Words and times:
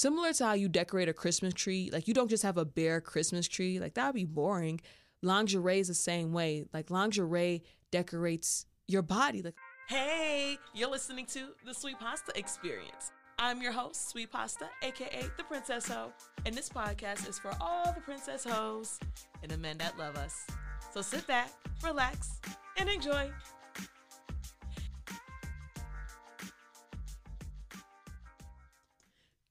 similar 0.00 0.32
to 0.32 0.44
how 0.44 0.52
you 0.54 0.68
decorate 0.68 1.08
a 1.08 1.12
Christmas 1.12 1.52
tree. 1.52 1.90
Like 1.92 2.08
you 2.08 2.14
don't 2.14 2.30
just 2.30 2.42
have 2.42 2.56
a 2.56 2.64
bare 2.64 3.00
Christmas 3.00 3.46
tree. 3.46 3.78
Like 3.78 3.94
that 3.94 4.06
would 4.06 4.14
be 4.14 4.24
boring. 4.24 4.80
Lingerie 5.22 5.80
is 5.80 5.88
the 5.88 5.94
same 5.94 6.32
way. 6.32 6.64
Like 6.72 6.90
lingerie 6.90 7.62
decorates 7.90 8.66
your 8.88 9.02
body. 9.02 9.42
Like 9.42 9.54
Hey, 9.88 10.56
you're 10.72 10.90
listening 10.90 11.26
to 11.26 11.48
the 11.66 11.74
Sweet 11.74 11.98
Pasta 11.98 12.32
Experience. 12.38 13.12
I'm 13.38 13.60
your 13.60 13.72
host, 13.72 14.10
Sweet 14.10 14.30
Pasta, 14.30 14.68
aka 14.82 15.24
the 15.36 15.44
Princess 15.44 15.88
Ho, 15.88 16.12
and 16.44 16.54
this 16.54 16.68
podcast 16.68 17.28
is 17.28 17.38
for 17.38 17.52
all 17.60 17.92
the 17.92 18.00
princess 18.00 18.44
hoes 18.44 19.00
and 19.42 19.50
the 19.50 19.56
men 19.56 19.78
that 19.78 19.98
love 19.98 20.16
us. 20.16 20.46
So 20.92 21.02
sit 21.02 21.26
back, 21.26 21.50
relax, 21.82 22.40
and 22.76 22.88
enjoy. 22.88 23.30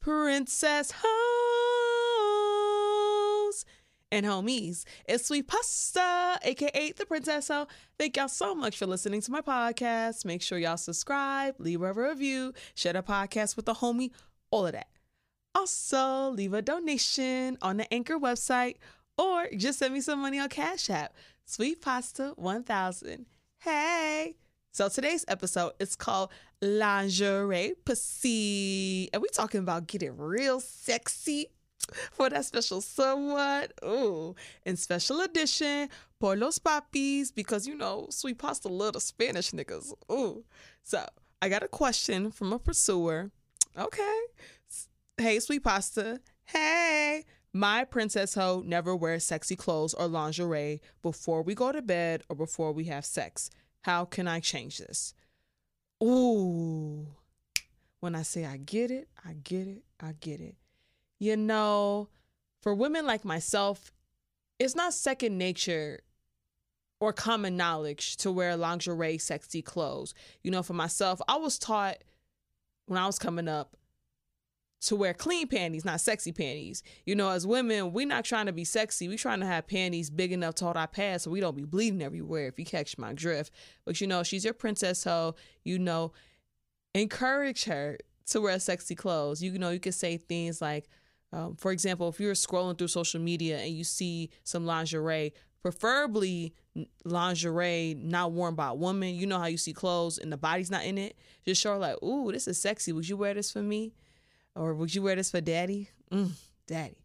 Princess 0.09 0.91
Hoes 1.03 1.13
and 4.11 4.25
homies. 4.25 4.83
It's 5.07 5.27
Sweet 5.27 5.47
Pasta, 5.47 6.39
aka 6.41 6.91
the 6.93 7.05
Princess 7.05 7.49
Ho. 7.49 7.67
Thank 7.99 8.17
y'all 8.17 8.27
so 8.27 8.55
much 8.55 8.79
for 8.79 8.87
listening 8.87 9.21
to 9.21 9.29
my 9.29 9.41
podcast. 9.41 10.25
Make 10.25 10.41
sure 10.41 10.57
y'all 10.57 10.77
subscribe, 10.77 11.53
leave 11.59 11.83
a 11.83 11.93
review, 11.93 12.53
share 12.73 12.93
the 12.93 13.03
podcast 13.03 13.55
with 13.55 13.69
a 13.69 13.73
homie, 13.73 14.09
all 14.49 14.65
of 14.65 14.71
that. 14.71 14.87
Also, 15.53 16.31
leave 16.31 16.55
a 16.55 16.63
donation 16.63 17.59
on 17.61 17.77
the 17.77 17.93
Anchor 17.93 18.17
website 18.17 18.77
or 19.15 19.47
just 19.55 19.77
send 19.77 19.93
me 19.93 20.01
some 20.01 20.23
money 20.23 20.39
on 20.39 20.49
Cash 20.49 20.89
App. 20.89 21.13
Sweet 21.45 21.83
Pasta 21.83 22.33
1000. 22.35 23.27
Hey! 23.59 24.37
So 24.71 24.87
today's 24.87 25.25
episode 25.27 25.73
is 25.79 25.95
called 25.95 26.29
Lingerie 26.61 27.73
Pussy. 27.85 29.09
And 29.11 29.21
we 29.21 29.27
talking 29.29 29.61
about 29.61 29.87
getting 29.87 30.15
real 30.15 30.59
sexy 30.59 31.47
for 32.11 32.29
that 32.29 32.45
special 32.45 32.79
someone. 32.81 33.67
Ooh. 33.83 34.35
And 34.65 34.77
special 34.77 35.21
edition 35.21 35.89
por 36.19 36.35
los 36.35 36.59
papis 36.59 37.31
because 37.31 37.67
you 37.67 37.75
know, 37.75 38.07
sweet 38.11 38.37
pasta 38.37 38.67
love 38.67 38.93
the 38.93 39.01
Spanish 39.01 39.51
niggas. 39.51 39.91
Ooh. 40.11 40.43
So 40.83 41.03
I 41.41 41.49
got 41.49 41.63
a 41.63 41.67
question 41.67 42.31
from 42.31 42.53
a 42.53 42.59
pursuer. 42.59 43.31
Okay. 43.77 44.19
Hey, 45.17 45.39
sweet 45.39 45.63
pasta. 45.63 46.21
Hey. 46.45 47.25
My 47.51 47.83
princess 47.85 48.35
hoe 48.35 48.61
never 48.63 48.95
wears 48.95 49.25
sexy 49.25 49.55
clothes 49.55 49.95
or 49.95 50.07
lingerie 50.07 50.81
before 51.01 51.41
we 51.41 51.55
go 51.55 51.71
to 51.71 51.81
bed 51.81 52.21
or 52.29 52.35
before 52.35 52.71
we 52.71 52.83
have 52.85 53.03
sex. 53.03 53.49
How 53.89 54.05
can 54.05 54.27
I 54.27 54.39
change 54.39 54.77
this? 54.77 55.15
Ooh. 56.03 57.07
When 58.01 58.13
I 58.13 58.21
say 58.21 58.45
I 58.45 58.57
get 58.57 58.91
it, 58.91 59.07
I 59.25 59.33
get 59.33 59.67
it, 59.67 59.81
I 59.99 60.13
get 60.19 60.39
it. 60.39 60.57
You 61.17 61.35
know, 61.35 62.07
for 62.61 62.75
women 62.75 63.07
like 63.07 63.25
myself, 63.25 63.91
it's 64.59 64.75
not 64.75 64.93
second 64.93 65.39
nature 65.39 66.01
or 66.99 67.13
common 67.13 67.57
knowledge 67.57 68.15
to 68.17 68.31
wear 68.31 68.55
lingerie, 68.55 69.17
sexy 69.17 69.63
clothes. 69.63 70.13
You 70.43 70.51
know, 70.51 70.61
for 70.61 70.73
myself, 70.73 71.19
I 71.27 71.37
was 71.37 71.57
taught 71.57 71.97
when 72.85 72.99
I 72.99 73.07
was 73.07 73.17
coming 73.17 73.47
up 73.47 73.75
to 74.81 74.95
wear 74.95 75.13
clean 75.13 75.47
panties, 75.47 75.83
not 75.83 75.99
sexy 75.99 76.31
panties. 76.31 76.83
You 77.05 77.15
know, 77.15 77.29
as 77.29 77.45
women, 77.45 77.91
we're 77.91 78.07
not 78.07 78.23
trying 78.23 78.45
to 78.45 78.53
be 78.53 78.63
sexy. 78.63 79.07
We're 79.07 79.17
trying 79.17 79.41
to 79.41 79.45
have 79.45 79.67
panties 79.67 80.09
big 80.09 80.31
enough 80.31 80.55
to 80.55 80.65
hold 80.65 80.77
our 80.77 80.87
pads 80.87 81.23
so 81.23 81.31
we 81.31 81.41
don't 81.41 81.57
be 81.57 81.65
bleeding 81.65 82.01
everywhere, 82.01 82.47
if 82.47 82.57
you 82.57 82.65
catch 82.65 82.97
my 82.97 83.13
drift. 83.13 83.51
But 83.85 83.99
you 83.99 84.07
know, 84.07 84.23
she's 84.23 84.45
your 84.45 84.53
princess, 84.53 84.99
so 84.99 85.35
you 85.63 85.79
know, 85.79 86.13
encourage 86.93 87.65
her 87.65 87.97
to 88.27 88.41
wear 88.41 88.59
sexy 88.59 88.95
clothes. 88.95 89.43
You 89.43 89.57
know, 89.57 89.69
you 89.69 89.79
can 89.79 89.91
say 89.91 90.17
things 90.17 90.61
like, 90.61 90.87
um, 91.33 91.55
for 91.55 91.71
example, 91.71 92.07
if 92.09 92.19
you're 92.19 92.33
scrolling 92.33 92.77
through 92.77 92.87
social 92.87 93.19
media 93.19 93.59
and 93.59 93.71
you 93.71 93.83
see 93.83 94.29
some 94.43 94.65
lingerie, 94.65 95.33
preferably 95.61 96.53
lingerie 97.03 97.95
not 97.99 98.31
worn 98.31 98.55
by 98.55 98.69
a 98.69 98.73
woman. 98.73 99.13
You 99.15 99.27
know 99.27 99.39
how 99.39 99.47
you 99.47 99.57
see 99.57 99.73
clothes 99.73 100.17
and 100.17 100.31
the 100.31 100.37
body's 100.37 100.71
not 100.71 100.85
in 100.85 100.97
it. 100.97 101.17
Just 101.45 101.61
show 101.61 101.73
her 101.73 101.79
like, 101.79 102.01
"Ooh, 102.01 102.31
this 102.31 102.47
is 102.47 102.57
sexy. 102.57 102.93
Would 102.93 103.09
you 103.09 103.17
wear 103.17 103.33
this 103.33 103.51
for 103.51 103.61
me?" 103.61 103.93
Or 104.55 104.73
would 104.73 104.93
you 104.93 105.01
wear 105.01 105.15
this 105.15 105.31
for 105.31 105.41
daddy? 105.41 105.89
Mm, 106.11 106.31
daddy. 106.67 106.97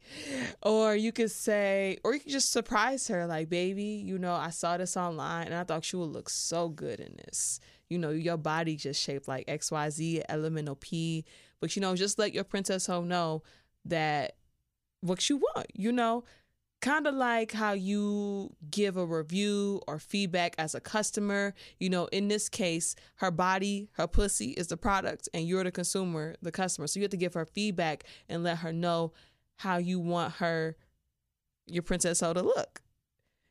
Or 0.63 0.95
you 0.97 1.13
could 1.13 1.31
say, 1.31 1.99
or 2.05 2.15
you 2.15 2.21
could 2.21 2.33
just 2.33 2.53
surprise 2.53 3.09
her, 3.09 3.27
like, 3.27 3.49
baby, 3.49 4.03
you 4.05 4.19
know, 4.19 4.35
I 4.35 4.51
saw 4.51 4.77
this 4.77 4.97
online 4.97 5.47
and 5.47 5.55
I 5.55 5.65
thought 5.65 5.93
you 5.93 6.01
would 6.01 6.11
look 6.11 6.29
so 6.29 6.69
good 6.69 7.01
in 7.01 7.17
this. 7.25 7.61
You 7.89 7.99
know, 7.99 8.11
your 8.11 8.37
body 8.37 8.77
just 8.77 9.01
shaped 9.03 9.29
like 9.29 9.47
XYZ, 9.47 10.23
elemental 10.29 10.77
P. 10.77 11.25
But, 11.61 11.77
you 11.77 11.83
know, 11.83 11.95
just 11.95 12.19
let 12.19 12.35
your 12.35 12.45
princess 12.45 12.87
home 12.87 13.09
know 13.09 13.43
that 13.85 14.37
what 15.01 15.29
you 15.29 15.37
want, 15.37 15.67
you 15.75 15.93
know, 15.93 16.25
kind 16.85 17.07
of 17.07 17.15
like 17.15 17.51
how 17.51 17.73
you 17.73 18.55
give 18.71 18.99
a 18.99 19.07
review 19.07 19.81
or 19.89 19.99
feedback 19.99 20.55
as 20.59 20.75
a 20.75 20.81
customer. 20.81 21.55
You 21.81 21.89
know, 21.89 22.07
in 22.07 22.29
this 22.29 22.51
case, 22.51 22.95
her 23.17 23.31
body, 23.31 23.89
her 23.93 24.07
pussy 24.07 24.51
is 24.51 24.67
the 24.67 24.77
product, 24.77 25.27
and 25.33 25.49
you're 25.49 25.65
the 25.65 25.73
consumer, 25.73 26.37
the 26.43 26.53
customer. 26.53 26.87
So 26.87 27.01
you 27.01 27.05
have 27.05 27.11
to 27.13 27.17
give 27.17 27.33
her 27.33 27.47
feedback 27.47 28.05
and 28.29 28.45
let 28.45 28.59
her 28.59 28.71
know 28.71 29.15
how 29.57 29.79
you 29.79 29.99
want 29.99 30.35
her, 30.35 30.77
your 31.67 31.83
princess 31.83 32.21
hoe 32.21 32.35
to 32.35 32.43
look. 32.43 32.83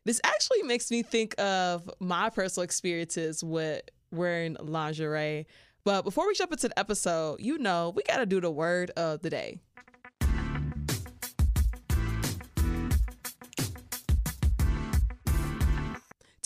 This 0.05 0.21
actually 0.23 0.61
makes 0.61 0.91
me 0.91 1.01
think 1.01 1.33
of 1.41 1.89
my 1.99 2.29
personal 2.29 2.63
experiences 2.63 3.43
with 3.43 3.81
wearing 4.11 4.57
lingerie. 4.59 5.47
But 5.83 6.03
before 6.03 6.27
we 6.27 6.35
jump 6.35 6.51
into 6.51 6.67
the 6.67 6.77
episode, 6.77 7.41
you 7.41 7.57
know, 7.57 7.93
we 7.95 8.03
got 8.03 8.17
to 8.17 8.27
do 8.27 8.39
the 8.39 8.51
word 8.51 8.91
of 8.91 9.23
the 9.23 9.31
day. 9.31 9.59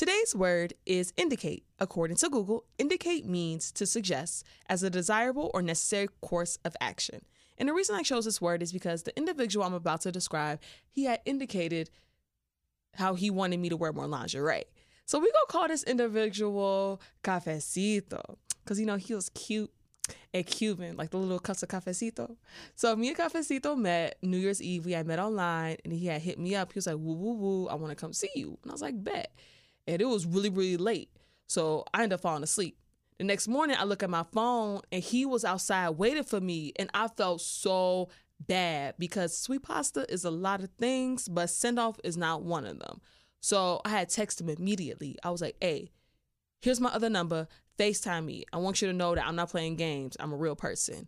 Today's 0.07 0.33
word 0.33 0.73
is 0.85 1.11
indicate. 1.17 1.65
According 1.79 2.15
to 2.17 2.29
Google, 2.29 2.63
indicate 2.77 3.25
means 3.25 3.73
to 3.73 3.85
suggest 3.85 4.45
as 4.69 4.81
a 4.81 4.89
desirable 4.89 5.51
or 5.53 5.61
necessary 5.61 6.07
course 6.21 6.57
of 6.63 6.77
action. 6.79 7.25
And 7.57 7.67
the 7.67 7.73
reason 7.73 7.93
I 7.93 8.03
chose 8.03 8.23
this 8.23 8.39
word 8.39 8.63
is 8.63 8.71
because 8.71 9.03
the 9.03 9.13
individual 9.17 9.65
I'm 9.65 9.73
about 9.73 9.99
to 10.01 10.11
describe, 10.13 10.61
he 10.89 11.03
had 11.03 11.19
indicated 11.25 11.89
how 12.93 13.15
he 13.15 13.29
wanted 13.29 13.59
me 13.59 13.67
to 13.67 13.75
wear 13.75 13.91
more 13.91 14.07
lingerie. 14.07 14.63
So 15.05 15.19
we 15.19 15.29
gonna 15.29 15.45
call 15.49 15.67
this 15.67 15.83
individual 15.83 17.01
cafecito 17.21 18.37
because 18.63 18.79
you 18.79 18.85
know 18.85 18.95
he 18.95 19.13
was 19.13 19.27
cute 19.31 19.73
and 20.33 20.45
Cuban, 20.45 20.95
like 20.95 21.09
the 21.09 21.17
little 21.17 21.37
cups 21.37 21.63
of 21.63 21.69
cafecito. 21.69 22.37
So 22.75 22.95
me 22.95 23.09
and 23.09 23.17
cafecito 23.17 23.77
met 23.77 24.15
New 24.21 24.37
Year's 24.37 24.61
Eve. 24.61 24.85
We 24.85 24.93
had 24.93 25.05
met 25.05 25.19
online, 25.19 25.75
and 25.83 25.91
he 25.91 26.05
had 26.05 26.21
hit 26.21 26.39
me 26.39 26.55
up. 26.55 26.71
He 26.71 26.77
was 26.77 26.87
like, 26.87 26.95
"Woo 26.95 27.11
woo 27.11 27.33
woo, 27.33 27.67
I 27.67 27.75
want 27.75 27.91
to 27.91 27.95
come 27.95 28.13
see 28.13 28.29
you," 28.35 28.57
and 28.63 28.71
I 28.71 28.73
was 28.73 28.81
like, 28.81 29.03
"Bet." 29.03 29.33
And 29.87 30.01
it 30.01 30.05
was 30.05 30.25
really 30.25 30.49
really 30.49 30.77
late. 30.77 31.09
So 31.47 31.85
i 31.93 32.03
ended 32.03 32.15
up 32.15 32.21
falling 32.21 32.43
asleep. 32.43 32.77
The 33.17 33.23
next 33.23 33.47
morning 33.47 33.77
i 33.79 33.83
look 33.83 34.03
at 34.03 34.09
my 34.09 34.25
phone 34.31 34.81
and 34.91 35.03
he 35.03 35.25
was 35.25 35.45
outside 35.45 35.89
waiting 35.91 36.23
for 36.23 36.39
me 36.39 36.73
and 36.77 36.89
i 36.93 37.07
felt 37.07 37.41
so 37.41 38.09
bad 38.39 38.93
because 38.99 39.35
sweet 39.35 39.63
pasta 39.63 40.05
is 40.13 40.23
a 40.23 40.29
lot 40.29 40.61
of 40.61 40.69
things 40.77 41.27
but 41.27 41.49
send 41.49 41.79
off 41.79 41.99
is 42.03 42.17
not 42.17 42.43
one 42.43 42.65
of 42.65 42.79
them. 42.79 43.01
So 43.39 43.81
i 43.85 43.89
had 43.89 44.09
texted 44.09 44.41
him 44.41 44.49
immediately. 44.49 45.17
I 45.23 45.31
was 45.31 45.41
like 45.41 45.57
hey 45.61 45.91
here's 46.61 46.81
my 46.81 46.89
other 46.89 47.09
number. 47.09 47.47
Facetime 47.79 48.25
me. 48.25 48.43
I 48.51 48.57
want 48.57 48.81
you 48.81 48.87
to 48.87 48.93
know 48.93 49.15
that 49.15 49.25
i'm 49.25 49.35
not 49.35 49.49
playing 49.49 49.75
games. 49.75 50.17
I'm 50.19 50.33
a 50.33 50.37
real 50.37 50.55
person 50.55 51.07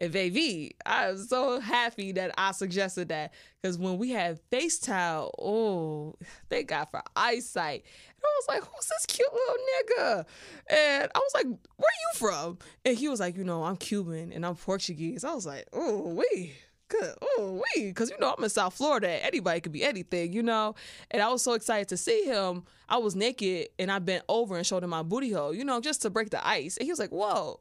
and 0.00 0.12
baby, 0.12 0.76
I 0.86 1.08
am 1.08 1.18
so 1.18 1.58
happy 1.60 2.12
that 2.12 2.32
I 2.38 2.52
suggested 2.52 3.08
that 3.08 3.34
because 3.60 3.78
when 3.78 3.98
we 3.98 4.10
had 4.10 4.38
FaceTime, 4.50 5.30
oh, 5.38 6.14
thank 6.48 6.68
God 6.68 6.86
for 6.90 7.02
eyesight. 7.16 7.82
And 8.08 8.22
I 8.24 8.38
was 8.38 8.48
like, 8.48 8.62
who's 8.62 8.86
this 8.86 9.06
cute 9.06 9.28
little 9.32 9.56
nigga? 9.56 10.24
And 10.70 11.10
I 11.14 11.18
was 11.18 11.32
like, 11.34 11.46
where 11.46 11.88
are 11.88 12.02
you 12.02 12.14
from? 12.14 12.58
And 12.84 12.96
he 12.96 13.08
was 13.08 13.18
like, 13.18 13.36
you 13.36 13.44
know, 13.44 13.64
I'm 13.64 13.76
Cuban 13.76 14.32
and 14.32 14.46
I'm 14.46 14.54
Portuguese. 14.54 15.24
I 15.24 15.34
was 15.34 15.46
like, 15.46 15.66
oh, 15.72 16.14
wait. 16.14 16.54
Cause, 16.88 17.14
oh, 17.20 17.62
because 17.76 18.10
you 18.10 18.18
know 18.18 18.34
I'm 18.36 18.42
in 18.42 18.50
South 18.50 18.74
Florida. 18.74 19.24
Anybody 19.24 19.60
could 19.60 19.72
be 19.72 19.84
anything, 19.84 20.32
you 20.32 20.42
know. 20.42 20.74
And 21.10 21.22
I 21.22 21.28
was 21.28 21.42
so 21.42 21.52
excited 21.52 21.88
to 21.88 21.98
see 21.98 22.24
him. 22.24 22.64
I 22.88 22.96
was 22.96 23.14
naked 23.14 23.68
and 23.78 23.92
I 23.92 23.98
bent 23.98 24.24
over 24.28 24.56
and 24.56 24.66
showed 24.66 24.82
him 24.82 24.90
my 24.90 25.02
booty 25.02 25.30
hole, 25.30 25.54
you 25.54 25.64
know, 25.64 25.80
just 25.80 26.00
to 26.02 26.10
break 26.10 26.30
the 26.30 26.46
ice. 26.46 26.78
And 26.78 26.86
he 26.86 26.92
was 26.92 26.98
like, 26.98 27.10
"Whoa!" 27.10 27.60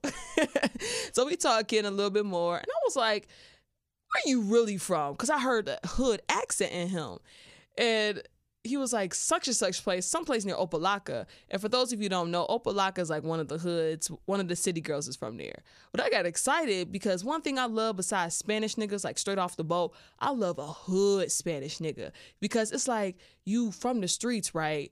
so 1.11 1.25
we 1.25 1.35
talking 1.35 1.85
a 1.85 1.91
little 1.91 2.11
bit 2.11 2.25
more, 2.25 2.57
and 2.57 2.65
I 2.65 2.79
was 2.85 2.95
like, 2.95 3.27
"Where 4.13 4.21
are 4.25 4.29
you 4.29 4.41
really 4.41 4.77
from?" 4.77 5.13
Because 5.13 5.29
I 5.29 5.39
heard 5.39 5.67
a 5.67 5.79
hood 5.85 6.21
accent 6.29 6.71
in 6.71 6.87
him, 6.87 7.17
and 7.77 8.21
he 8.67 8.77
was 8.77 8.93
like 8.93 9.13
such 9.13 9.47
and 9.47 9.55
such 9.55 9.83
place, 9.83 10.05
someplace 10.05 10.45
near 10.45 10.55
Opa-locka. 10.55 11.25
And 11.49 11.61
for 11.61 11.69
those 11.69 11.93
of 11.93 12.01
you 12.01 12.09
don't 12.09 12.31
know, 12.31 12.45
Opa-locka 12.47 12.99
is 12.99 13.09
like 13.09 13.23
one 13.23 13.39
of 13.39 13.47
the 13.47 13.57
hoods. 13.57 14.11
One 14.25 14.39
of 14.39 14.47
the 14.47 14.55
city 14.55 14.81
girls 14.81 15.07
is 15.07 15.15
from 15.15 15.37
there. 15.37 15.63
But 15.91 16.01
I 16.01 16.09
got 16.09 16.25
excited 16.25 16.91
because 16.91 17.23
one 17.23 17.41
thing 17.41 17.57
I 17.57 17.65
love 17.65 17.97
besides 17.97 18.35
Spanish 18.35 18.75
niggas, 18.75 19.03
like 19.03 19.17
straight 19.17 19.39
off 19.39 19.55
the 19.55 19.63
boat, 19.63 19.93
I 20.19 20.31
love 20.31 20.59
a 20.59 20.67
hood 20.67 21.31
Spanish 21.31 21.79
nigga 21.79 22.11
because 22.39 22.71
it's 22.71 22.87
like 22.87 23.17
you 23.45 23.71
from 23.71 24.01
the 24.01 24.07
streets, 24.07 24.53
right? 24.53 24.91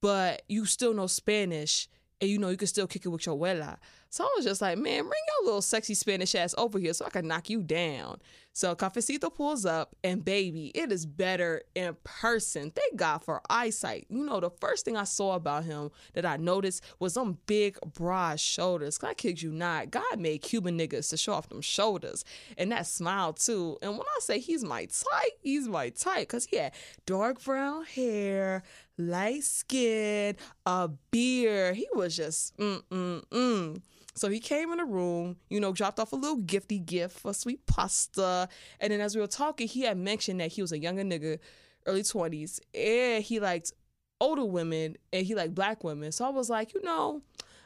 But 0.00 0.42
you 0.48 0.66
still 0.66 0.94
know 0.94 1.06
Spanish 1.06 1.88
and 2.20 2.30
you 2.30 2.38
know 2.38 2.48
you 2.48 2.56
can 2.56 2.68
still 2.68 2.86
kick 2.86 3.04
it 3.04 3.08
with 3.08 3.26
your 3.26 3.36
abuela. 3.36 3.78
So 4.12 4.24
I 4.24 4.32
was 4.36 4.44
just 4.44 4.60
like, 4.60 4.76
man, 4.76 5.04
bring 5.04 5.22
your 5.26 5.46
little 5.46 5.62
sexy 5.62 5.94
Spanish 5.94 6.34
ass 6.34 6.54
over 6.58 6.78
here 6.78 6.92
so 6.92 7.06
I 7.06 7.08
can 7.08 7.26
knock 7.26 7.48
you 7.48 7.62
down. 7.62 8.20
So 8.52 8.74
Cafecito 8.74 9.34
pulls 9.34 9.64
up, 9.64 9.96
and 10.04 10.22
baby, 10.22 10.66
it 10.74 10.92
is 10.92 11.06
better 11.06 11.62
in 11.74 11.96
person. 12.04 12.70
Thank 12.72 12.96
God 12.96 13.24
for 13.24 13.40
eyesight. 13.48 14.04
You 14.10 14.22
know, 14.26 14.38
the 14.38 14.50
first 14.60 14.84
thing 14.84 14.98
I 14.98 15.04
saw 15.04 15.34
about 15.34 15.64
him 15.64 15.90
that 16.12 16.26
I 16.26 16.36
noticed 16.36 16.84
was 16.98 17.14
them 17.14 17.38
big, 17.46 17.78
broad 17.94 18.38
shoulders. 18.38 18.98
I 19.02 19.14
kid 19.14 19.40
you 19.40 19.50
not, 19.50 19.90
God 19.90 20.20
made 20.20 20.42
Cuban 20.42 20.78
niggas 20.78 21.08
to 21.08 21.16
show 21.16 21.32
off 21.32 21.48
them 21.48 21.62
shoulders 21.62 22.22
and 22.58 22.70
that 22.70 22.86
smile 22.86 23.32
too. 23.32 23.78
And 23.80 23.92
when 23.92 24.02
I 24.02 24.20
say 24.20 24.40
he's 24.40 24.62
my 24.62 24.84
type, 24.84 25.32
he's 25.40 25.66
my 25.68 25.88
type 25.88 26.28
because 26.28 26.44
he 26.44 26.58
had 26.58 26.74
dark 27.06 27.42
brown 27.42 27.86
hair, 27.86 28.62
light 28.98 29.44
skin, 29.44 30.36
a 30.66 30.90
beard. 31.10 31.76
He 31.76 31.88
was 31.94 32.14
just 32.14 32.54
mm 32.58 32.82
mm 32.90 33.22
mm. 33.30 33.82
So 34.14 34.28
he 34.28 34.40
came 34.40 34.70
in 34.72 34.78
the 34.78 34.84
room, 34.84 35.36
you 35.48 35.58
know, 35.60 35.72
dropped 35.72 35.98
off 35.98 36.12
a 36.12 36.16
little 36.16 36.38
gifty 36.38 36.84
gift 36.84 37.18
for 37.18 37.32
sweet 37.32 37.64
pasta. 37.66 38.48
And 38.80 38.92
then 38.92 39.00
as 39.00 39.14
we 39.14 39.20
were 39.20 39.26
talking, 39.26 39.66
he 39.66 39.82
had 39.82 39.96
mentioned 39.96 40.40
that 40.40 40.52
he 40.52 40.60
was 40.60 40.72
a 40.72 40.78
younger 40.78 41.02
nigga, 41.02 41.38
early 41.86 42.02
20s, 42.02 42.60
and 42.74 43.24
he 43.24 43.40
liked 43.40 43.72
older 44.20 44.44
women 44.44 44.96
and 45.12 45.26
he 45.26 45.34
liked 45.34 45.54
black 45.54 45.82
women. 45.82 46.12
So 46.12 46.24
I 46.24 46.28
was 46.28 46.50
like, 46.50 46.74
you 46.74 46.82
know, 46.82 47.22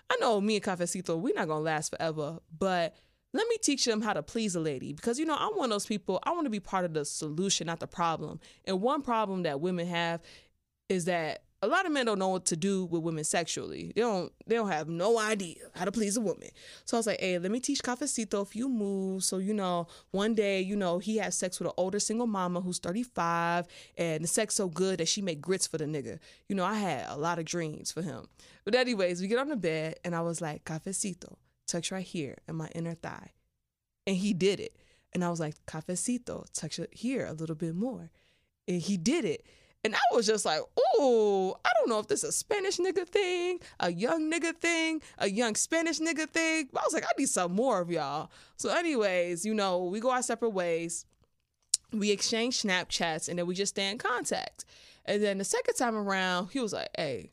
I 0.08 0.16
know 0.20 0.40
me 0.40 0.56
and 0.56 0.64
Cafecito, 0.64 1.19
we're 1.19 1.34
not 1.34 1.48
gonna 1.48 1.60
last 1.60 1.90
forever, 1.90 2.38
but 2.56 2.94
let 3.32 3.49
me 3.49 3.56
teach 3.60 3.84
them 3.84 4.00
how 4.00 4.14
to 4.14 4.22
please 4.22 4.54
a 4.54 4.60
lady 4.60 4.92
because 4.92 5.19
you 5.19 5.26
know 5.26 5.37
I'm 5.38 5.52
one 5.56 5.66
of 5.66 5.75
those 5.75 5.87
people. 5.87 6.20
I 6.25 6.31
want 6.31 6.46
to 6.46 6.50
be 6.50 6.60
part 6.60 6.84
of 6.84 6.94
the 6.94 7.04
solution, 7.04 7.66
not 7.66 7.81
the 7.81 7.87
problem. 7.87 8.40
And 8.64 8.81
one 8.81 9.02
problem 9.02 9.42
that 9.42 9.60
women 9.60 9.87
have 9.87 10.22
is 10.88 11.04
that 11.06 11.42
a 11.62 11.66
lot 11.66 11.86
of 11.86 11.92
men 11.92 12.06
don't 12.06 12.18
know 12.18 12.28
what 12.28 12.44
to 12.46 12.56
do 12.56 12.84
with 12.84 13.02
women 13.02 13.24
sexually. 13.24 13.92
They 13.94 14.02
don't 14.02 14.32
they 14.46 14.56
don't 14.56 14.68
have 14.68 14.88
no 14.88 15.18
idea 15.18 15.56
how 15.74 15.86
to 15.86 15.92
please 15.92 16.16
a 16.16 16.20
woman. 16.20 16.48
So 16.84 16.96
I 16.96 16.98
was 16.98 17.06
like, 17.06 17.20
hey, 17.20 17.38
let 17.38 17.50
me 17.50 17.60
teach 17.60 17.82
Cafecito 17.82 18.42
a 18.42 18.44
few 18.44 18.68
moves. 18.68 19.26
So, 19.26 19.38
you 19.38 19.54
know, 19.54 19.88
one 20.10 20.34
day, 20.34 20.60
you 20.60 20.76
know, 20.76 20.98
he 20.98 21.16
had 21.16 21.32
sex 21.32 21.58
with 21.58 21.68
an 21.68 21.74
older 21.76 21.98
single 21.98 22.26
mama 22.26 22.60
who's 22.60 22.78
35 22.78 23.66
and 23.96 24.22
the 24.22 24.28
sex 24.28 24.54
so 24.54 24.68
good 24.68 25.00
that 25.00 25.08
she 25.08 25.22
made 25.22 25.40
grits 25.40 25.66
for 25.66 25.78
the 25.78 25.86
nigga. 25.86 26.18
You 26.48 26.56
know, 26.56 26.64
I 26.64 26.74
had 26.74 27.06
a 27.08 27.16
lot 27.16 27.38
of 27.38 27.46
dreams 27.46 27.90
for 27.90 28.02
him. 28.02 28.26
But 28.64 28.74
anyways, 28.74 29.20
we 29.20 29.28
get 29.28 29.38
on 29.38 29.48
the 29.48 29.56
bed 29.56 29.96
and 30.04 30.14
I 30.14 30.20
was 30.20 30.40
like, 30.40 30.64
Cafecito, 30.64 31.36
touch 31.66 31.90
right 31.90 32.04
here 32.04 32.36
in 32.48 32.56
my 32.56 32.68
inner 32.74 32.94
thigh. 32.94 33.32
And 34.06 34.16
he 34.16 34.34
did 34.34 34.60
it. 34.60 34.76
And 35.12 35.24
I 35.24 35.30
was 35.30 35.40
like, 35.40 35.54
Cafecito, 35.66 36.44
touch 36.52 36.78
it 36.78 36.92
here 36.92 37.24
a 37.24 37.32
little 37.32 37.56
bit 37.56 37.74
more. 37.74 38.10
And 38.68 38.82
he 38.82 38.98
did 38.98 39.24
it. 39.24 39.46
And 39.86 39.94
I 39.94 40.00
was 40.16 40.26
just 40.26 40.44
like, 40.44 40.60
oh, 40.76 41.56
I 41.64 41.70
don't 41.78 41.88
know 41.88 42.00
if 42.00 42.08
this 42.08 42.24
is 42.24 42.30
a 42.30 42.32
Spanish 42.32 42.78
nigga 42.78 43.06
thing, 43.06 43.60
a 43.78 43.92
young 43.92 44.28
nigga 44.28 44.52
thing, 44.52 45.00
a 45.18 45.30
young 45.30 45.54
Spanish 45.54 46.00
nigga 46.00 46.28
thing. 46.28 46.68
But 46.72 46.82
I 46.82 46.86
was 46.86 46.92
like, 46.92 47.04
I 47.04 47.10
need 47.16 47.28
some 47.28 47.52
more 47.52 47.80
of 47.80 47.88
y'all. 47.88 48.32
So, 48.56 48.70
anyways, 48.70 49.44
you 49.44 49.54
know, 49.54 49.84
we 49.84 50.00
go 50.00 50.10
our 50.10 50.22
separate 50.22 50.50
ways. 50.50 51.06
We 51.92 52.10
exchange 52.10 52.60
Snapchats 52.60 53.28
and 53.28 53.38
then 53.38 53.46
we 53.46 53.54
just 53.54 53.76
stay 53.76 53.88
in 53.88 53.98
contact. 53.98 54.64
And 55.04 55.22
then 55.22 55.38
the 55.38 55.44
second 55.44 55.76
time 55.76 55.94
around, 55.94 56.48
he 56.48 56.58
was 56.58 56.72
like, 56.72 56.88
hey, 56.96 57.30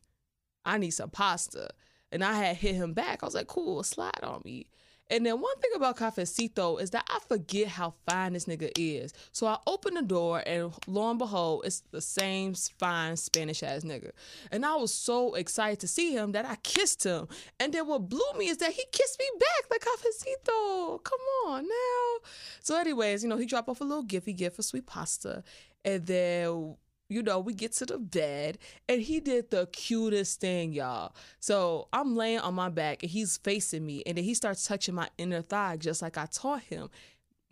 I 0.64 0.78
need 0.78 0.92
some 0.92 1.10
pasta. 1.10 1.70
And 2.12 2.24
I 2.24 2.34
had 2.34 2.58
hit 2.58 2.76
him 2.76 2.94
back. 2.94 3.24
I 3.24 3.26
was 3.26 3.34
like, 3.34 3.48
cool, 3.48 3.82
slide 3.82 4.22
on 4.22 4.44
me. 4.46 4.68
And 5.14 5.24
then 5.24 5.40
one 5.40 5.56
thing 5.58 5.70
about 5.76 5.96
Cafecito 5.96 6.82
is 6.82 6.90
that 6.90 7.06
I 7.08 7.20
forget 7.28 7.68
how 7.68 7.94
fine 8.10 8.34
this 8.34 8.46
nigga 8.46 8.72
is. 8.76 9.14
So 9.32 9.46
I 9.46 9.60
open 9.68 9.94
the 9.94 10.02
door 10.02 10.42
and 10.44 10.74
lo 10.88 11.08
and 11.08 11.20
behold, 11.20 11.66
it's 11.66 11.84
the 11.92 12.02
same 12.02 12.56
fine 12.56 13.16
Spanish 13.16 13.62
ass 13.62 13.84
nigga. 13.84 14.10
And 14.52 14.66
I 14.66 14.76
was 14.76 14.92
so 14.92 15.36
excited 15.36 15.80
to 15.82 15.88
see 15.88 16.14
him 16.14 16.32
that 16.32 16.46
I 16.46 16.56
kissed 16.56 17.04
him. 17.04 17.28
And 17.60 17.72
then 17.72 17.86
what 17.86 18.10
blew 18.10 18.26
me 18.40 18.50
is 18.50 18.58
that 18.58 18.72
he 18.72 18.84
kissed 18.92 19.20
me 19.20 19.26
back 19.40 19.70
like 19.70 19.82
Cafecito. 19.82 21.04
Come 21.04 21.20
on 21.46 21.68
now. 21.68 22.28
So 22.64 22.76
anyways, 22.76 23.22
you 23.22 23.30
know, 23.30 23.38
he 23.38 23.46
dropped 23.46 23.70
off 23.70 23.82
a 23.82 23.84
little 23.84 24.02
gift 24.02 24.26
gift 24.36 24.56
for 24.56 24.64
sweet 24.64 24.88
pasta. 24.88 25.44
And 25.86 26.08
then 26.08 26.76
you 27.10 27.22
know, 27.22 27.40
we 27.40 27.54
get 27.54 27.74
to 27.74 27.86
the 27.86 27.98
bed 27.98 28.58
and 28.90 29.02
he 29.02 29.20
did 29.20 29.52
the 29.52 29.68
cutest 29.68 30.40
thing, 30.40 30.74
y'all. 30.74 31.16
So 31.40 31.88
I'm 31.94 32.16
laying 32.16 32.40
on 32.40 32.54
my 32.54 32.70
back 32.70 33.04
and 33.04 33.12
he's 33.12 33.38
facing 33.38 33.86
me 33.86 34.04
and 34.06 34.18
then 34.18 34.24
he 34.24 34.34
starts 34.34 34.66
touching 34.66 34.96
my 34.96 35.10
inner 35.18 35.42
thigh 35.42 35.78
just 35.78 36.02
like 36.02 36.18
I 36.18 36.26
taught 36.26 36.64
him. 36.64 36.90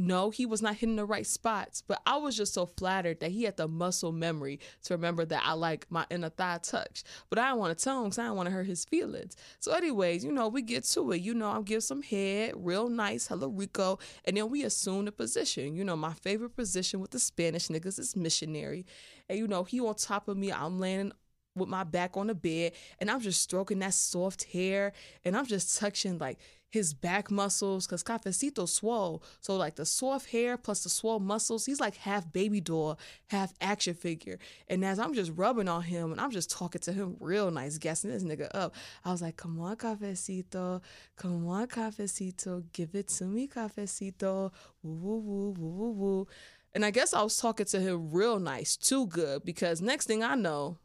No, 0.04 0.32
he 0.32 0.48
was 0.48 0.64
not 0.64 0.78
hitting 0.78 0.96
the 0.96 1.06
right 1.06 1.28
spots, 1.28 1.84
but 1.88 2.02
I 2.08 2.18
was 2.18 2.36
just 2.36 2.56
so 2.56 2.66
flattered 2.66 3.20
that 3.20 3.30
he 3.30 3.44
had 3.44 3.58
the 3.58 3.68
muscle 3.68 4.12
memory 4.12 4.60
to 4.86 4.96
remember 4.96 5.26
that 5.26 5.44
I 5.46 5.54
like 5.54 5.86
my 5.92 6.08
inner 6.10 6.30
thigh 6.30 6.58
touch. 6.64 7.04
But 7.30 7.38
I 7.38 7.50
don't 7.50 7.60
want 7.60 7.78
to 7.78 7.84
tell 7.84 8.00
him 8.00 8.06
because 8.06 8.18
I 8.18 8.26
don't 8.26 8.36
want 8.36 8.48
to 8.48 8.52
hurt 8.52 8.66
his 8.66 8.84
feelings. 8.84 9.36
So, 9.60 9.72
anyways, 9.74 10.26
you 10.26 10.32
know, 10.32 10.48
we 10.48 10.64
get 10.64 10.86
to 10.86 11.12
it. 11.12 11.22
You 11.22 11.36
know, 11.36 11.52
I'm 11.52 11.62
giving 11.62 11.82
some 11.82 12.02
head, 12.02 12.54
real 12.56 12.90
nice, 12.90 13.28
hello 13.28 13.50
Rico, 13.50 14.00
and 14.26 14.36
then 14.36 14.50
we 14.50 14.64
assume 14.64 15.06
the 15.06 15.12
position. 15.12 15.76
You 15.76 15.84
know, 15.84 15.96
my 15.96 16.14
favorite 16.14 16.56
position 16.56 17.00
with 17.00 17.12
the 17.12 17.20
Spanish 17.20 17.68
niggas 17.68 18.00
is 18.00 18.16
missionary. 18.16 18.88
And, 19.30 19.38
you 19.38 19.48
know, 19.48 19.64
he 19.64 19.80
on 19.82 19.94
top 19.94 20.28
of 20.28 20.36
me, 20.36 20.52
I'm 20.52 20.80
laying 20.80 21.12
with 21.56 21.70
my 21.70 21.84
back 21.84 22.18
on 22.18 22.26
the 22.28 22.34
bed, 22.34 22.72
and 22.98 23.12
I'm 23.12 23.20
just 23.20 23.42
stroking 23.42 23.80
that 23.80 23.94
soft 23.94 24.46
hair, 24.46 24.94
and 25.24 25.38
I'm 25.38 25.46
just 25.46 25.78
touching 25.78 26.18
like 26.18 26.40
his 26.72 26.94
back 26.94 27.30
muscles 27.30 27.86
because 27.86 28.04
Cafecito 28.04 28.68
swole. 28.68 29.22
So 29.42 29.56
like 29.58 29.76
the 29.76 29.86
soft 29.86 30.30
hair 30.32 30.58
plus 30.58 30.84
the 30.84 30.90
swole 30.90 31.20
muscles, 31.20 31.66
he's 31.66 31.80
like 31.80 31.98
half 31.98 32.32
baby 32.32 32.62
doll, 32.62 32.98
half 33.28 33.54
action 33.62 33.94
figure. 33.94 34.40
And 34.68 34.84
as 34.84 34.98
I'm 34.98 35.14
just 35.14 35.34
rubbing 35.36 35.68
on 35.68 35.84
him 35.84 36.12
and 36.12 36.20
I'm 36.20 36.32
just 36.32 36.50
talking 36.50 36.82
to 36.82 36.94
him 36.94 37.18
real 37.20 37.52
nice, 37.52 37.78
gassing 37.78 38.10
this 38.10 38.24
nigga 38.24 38.50
up, 38.54 38.74
I 39.04 39.12
was 39.12 39.22
like, 39.22 39.38
come 39.38 39.60
on, 39.60 39.76
Cafecito, 39.76 40.82
come 41.18 41.48
on, 41.48 41.68
Cafecito, 41.68 42.64
give 42.72 42.96
it 42.96 43.10
to 43.10 43.26
me, 43.26 43.48
Cafecito, 43.48 44.52
woo 44.82 45.18
woo 45.18 45.18
woo 45.20 45.56
woo 45.58 45.70
woo 45.70 45.92
woo. 45.92 46.28
And 46.74 46.86
I 46.86 46.92
guess 46.92 47.14
I 47.14 47.22
was 47.22 47.36
talking 47.36 47.66
to 47.66 47.82
him 47.82 48.12
real 48.12 48.40
nice, 48.40 48.78
too 48.78 49.08
good, 49.08 49.44
because 49.44 49.82
next 49.82 50.06
thing 50.06 50.24
I 50.24 50.36
know, 50.36 50.78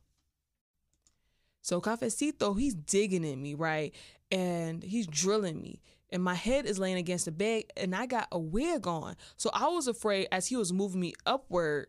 so 1.67 1.81
Cafecito, 1.81 2.59
he's 2.59 2.75
digging 2.75 3.25
in 3.25 3.43
me, 3.43 3.55
right? 3.55 3.95
and 4.31 4.83
he's 4.83 5.07
drilling 5.07 5.61
me 5.61 5.81
and 6.11 6.23
my 6.23 6.35
head 6.35 6.67
is 6.67 6.79
laying 6.79 6.97
against 6.97 7.25
the 7.25 7.33
bed 7.33 7.65
and 7.77 7.95
I 7.95 8.07
got 8.07 8.29
a 8.33 8.39
wig 8.39 8.87
on. 8.87 9.17
So 9.37 9.51
I 9.53 9.69
was 9.69 9.89
afraid 9.89 10.29
as 10.33 10.47
he 10.47 10.57
was 10.57 10.73
moving 10.73 11.01
me 11.01 11.15
upward 11.25 11.89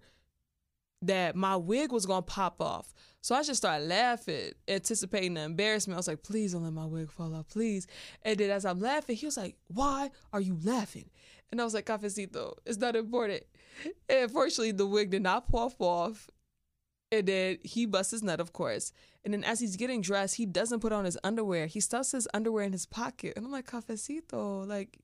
that 1.03 1.35
my 1.35 1.55
wig 1.55 1.91
was 1.91 2.05
gonna 2.05 2.23
pop 2.23 2.61
off. 2.61 2.93
So 3.21 3.35
I 3.35 3.43
just 3.43 3.57
started 3.57 3.87
laughing, 3.87 4.51
anticipating 4.67 5.35
the 5.35 5.41
embarrassment. 5.41 5.95
I 5.95 5.99
was 5.99 6.07
like, 6.07 6.23
please 6.23 6.53
don't 6.53 6.63
let 6.63 6.73
my 6.73 6.85
wig 6.85 7.11
fall 7.11 7.35
off, 7.35 7.47
please. 7.49 7.87
And 8.23 8.39
then 8.39 8.49
as 8.49 8.65
I'm 8.65 8.79
laughing, 8.79 9.15
he 9.15 9.25
was 9.25 9.37
like, 9.37 9.57
Why 9.67 10.09
are 10.33 10.41
you 10.41 10.57
laughing? 10.63 11.09
And 11.51 11.61
I 11.61 11.63
was 11.63 11.73
like, 11.73 11.85
Cafecito, 11.85 12.53
it's 12.65 12.77
not 12.77 12.95
important. 12.95 13.43
And 14.09 14.31
fortunately, 14.31 14.71
the 14.71 14.87
wig 14.87 15.11
did 15.11 15.21
not 15.21 15.51
pop 15.51 15.73
off. 15.79 16.29
And 17.11 17.25
then 17.27 17.57
he 17.63 17.85
busts 17.85 18.11
his 18.11 18.23
nut, 18.23 18.39
of 18.39 18.53
course. 18.53 18.91
And 19.23 19.33
then 19.33 19.43
as 19.43 19.59
he's 19.59 19.75
getting 19.75 20.01
dressed, 20.01 20.35
he 20.35 20.45
doesn't 20.45 20.81
put 20.81 20.91
on 20.91 21.05
his 21.05 21.17
underwear. 21.23 21.67
He 21.67 21.79
stuffs 21.79 22.11
his 22.11 22.27
underwear 22.33 22.65
in 22.65 22.73
his 22.73 22.85
pocket. 22.85 23.33
And 23.35 23.45
I'm 23.45 23.51
like, 23.51 23.69
Cafecito, 23.69 24.67
like, 24.67 24.99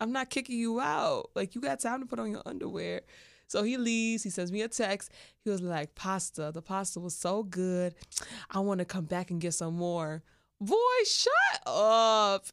I'm 0.00 0.12
not 0.12 0.30
kicking 0.30 0.58
you 0.58 0.80
out. 0.80 1.30
Like, 1.34 1.54
you 1.54 1.60
got 1.60 1.80
time 1.80 2.00
to 2.00 2.06
put 2.06 2.18
on 2.18 2.30
your 2.30 2.42
underwear. 2.46 3.02
So 3.46 3.62
he 3.62 3.76
leaves. 3.76 4.22
He 4.22 4.30
sends 4.30 4.52
me 4.52 4.62
a 4.62 4.68
text. 4.68 5.10
He 5.44 5.50
was 5.50 5.62
like, 5.62 5.94
Pasta. 5.94 6.50
The 6.52 6.62
pasta 6.62 7.00
was 7.00 7.14
so 7.14 7.42
good. 7.42 7.94
I 8.50 8.60
want 8.60 8.78
to 8.78 8.84
come 8.84 9.04
back 9.04 9.30
and 9.30 9.40
get 9.40 9.54
some 9.54 9.74
more. 9.74 10.22
Boy, 10.60 10.76
shut 11.06 11.62
up. 11.66 12.46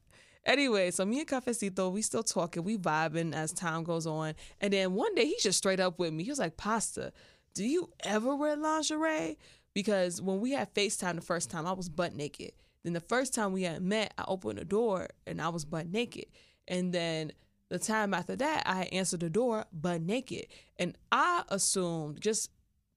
Anyway, 0.45 0.91
so 0.91 1.03
me 1.05 1.19
and 1.19 1.27
Cafecito, 1.27 1.91
we 1.91 2.03
still 2.03 2.21
talking, 2.21 2.63
we 2.63 2.77
vibing 2.77 3.33
as 3.33 3.51
time 3.51 3.83
goes 3.83 4.05
on. 4.05 4.35
And 4.61 4.71
then 4.71 4.93
one 4.93 5.15
day 5.15 5.25
he's 5.25 5.41
just 5.41 5.57
straight 5.57 5.79
up 5.79 5.97
with 5.97 6.13
me. 6.13 6.23
He 6.23 6.29
was 6.29 6.37
like, 6.37 6.55
Pasta, 6.55 7.11
do 7.55 7.65
you 7.65 7.89
ever 8.01 8.35
wear 8.35 8.55
lingerie? 8.55 9.39
Because 9.73 10.21
when 10.21 10.39
we 10.39 10.51
had 10.51 10.73
FaceTime 10.73 11.15
the 11.15 11.21
first 11.21 11.49
time, 11.49 11.65
I 11.65 11.73
was 11.73 11.89
butt 11.89 12.13
naked. 12.13 12.51
Then 12.83 12.93
the 12.93 13.01
first 13.01 13.33
time 13.33 13.51
we 13.51 13.63
had 13.63 13.81
met, 13.81 14.13
I 14.17 14.25
opened 14.27 14.59
the 14.59 14.65
door 14.65 15.07
and 15.25 15.41
I 15.41 15.49
was 15.49 15.65
butt 15.65 15.87
naked. 15.87 16.25
And 16.67 16.93
then 16.93 17.31
the 17.69 17.79
time 17.79 18.13
after 18.13 18.35
that, 18.35 18.63
I 18.67 18.83
answered 18.91 19.21
the 19.21 19.29
door 19.29 19.65
butt 19.73 20.01
naked. 20.01 20.47
And 20.77 20.95
I 21.11 21.43
assumed 21.49 22.21
just 22.21 22.51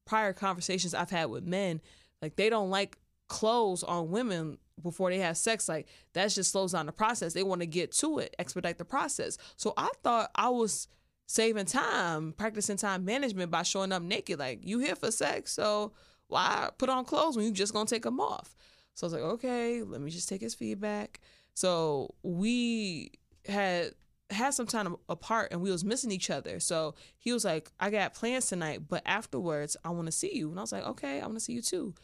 prior 0.04 0.32
conversations 0.32 0.92
I've 0.92 1.10
had 1.10 1.30
with 1.30 1.44
men, 1.44 1.80
like 2.20 2.36
they 2.36 2.50
don't 2.50 2.70
like 2.70 2.98
clothes 3.28 3.82
on 3.82 4.10
women 4.10 4.58
before 4.82 5.10
they 5.10 5.18
have 5.18 5.36
sex. 5.36 5.68
Like 5.68 5.86
that 6.14 6.30
just 6.30 6.50
slows 6.50 6.72
down 6.72 6.86
the 6.86 6.92
process. 6.92 7.32
They 7.32 7.42
want 7.42 7.60
to 7.60 7.66
get 7.66 7.92
to 7.92 8.18
it, 8.18 8.34
expedite 8.38 8.78
the 8.78 8.84
process. 8.84 9.38
So 9.56 9.72
I 9.76 9.90
thought 10.02 10.30
I 10.34 10.48
was 10.48 10.88
saving 11.28 11.66
time, 11.66 12.32
practicing 12.32 12.78
time 12.78 13.04
management 13.04 13.50
by 13.50 13.62
showing 13.62 13.92
up 13.92 14.02
naked. 14.02 14.38
Like 14.38 14.60
you 14.66 14.80
here 14.80 14.96
for 14.96 15.12
sex, 15.12 15.52
so 15.52 15.92
why 16.26 16.70
put 16.78 16.88
on 16.88 17.04
clothes 17.04 17.36
when 17.36 17.44
you 17.44 17.52
just 17.52 17.72
gonna 17.72 17.86
take 17.86 18.02
them 18.02 18.18
off? 18.18 18.56
So 18.94 19.06
I 19.06 19.06
was 19.06 19.12
like, 19.12 19.22
okay, 19.22 19.82
let 19.82 20.00
me 20.00 20.10
just 20.10 20.28
take 20.28 20.40
his 20.40 20.54
feedback. 20.54 21.20
So 21.54 22.14
we 22.22 23.12
had 23.46 23.92
had 24.30 24.50
some 24.54 24.66
time 24.66 24.96
apart 25.08 25.48
and 25.52 25.60
we 25.60 25.70
was 25.70 25.84
missing 25.84 26.10
each 26.10 26.30
other. 26.30 26.60
So 26.60 26.94
he 27.18 27.32
was 27.32 27.44
like, 27.44 27.70
I 27.78 27.90
got 27.90 28.14
plans 28.14 28.46
tonight, 28.46 28.82
but 28.88 29.02
afterwards 29.06 29.76
I 29.84 29.90
want 29.90 30.06
to 30.06 30.12
see 30.12 30.34
you. 30.34 30.50
And 30.50 30.58
I 30.58 30.62
was 30.62 30.72
like, 30.72 30.86
okay, 30.86 31.20
I 31.20 31.26
want 31.26 31.38
to 31.38 31.44
see 31.44 31.52
you 31.52 31.62
too. 31.62 31.94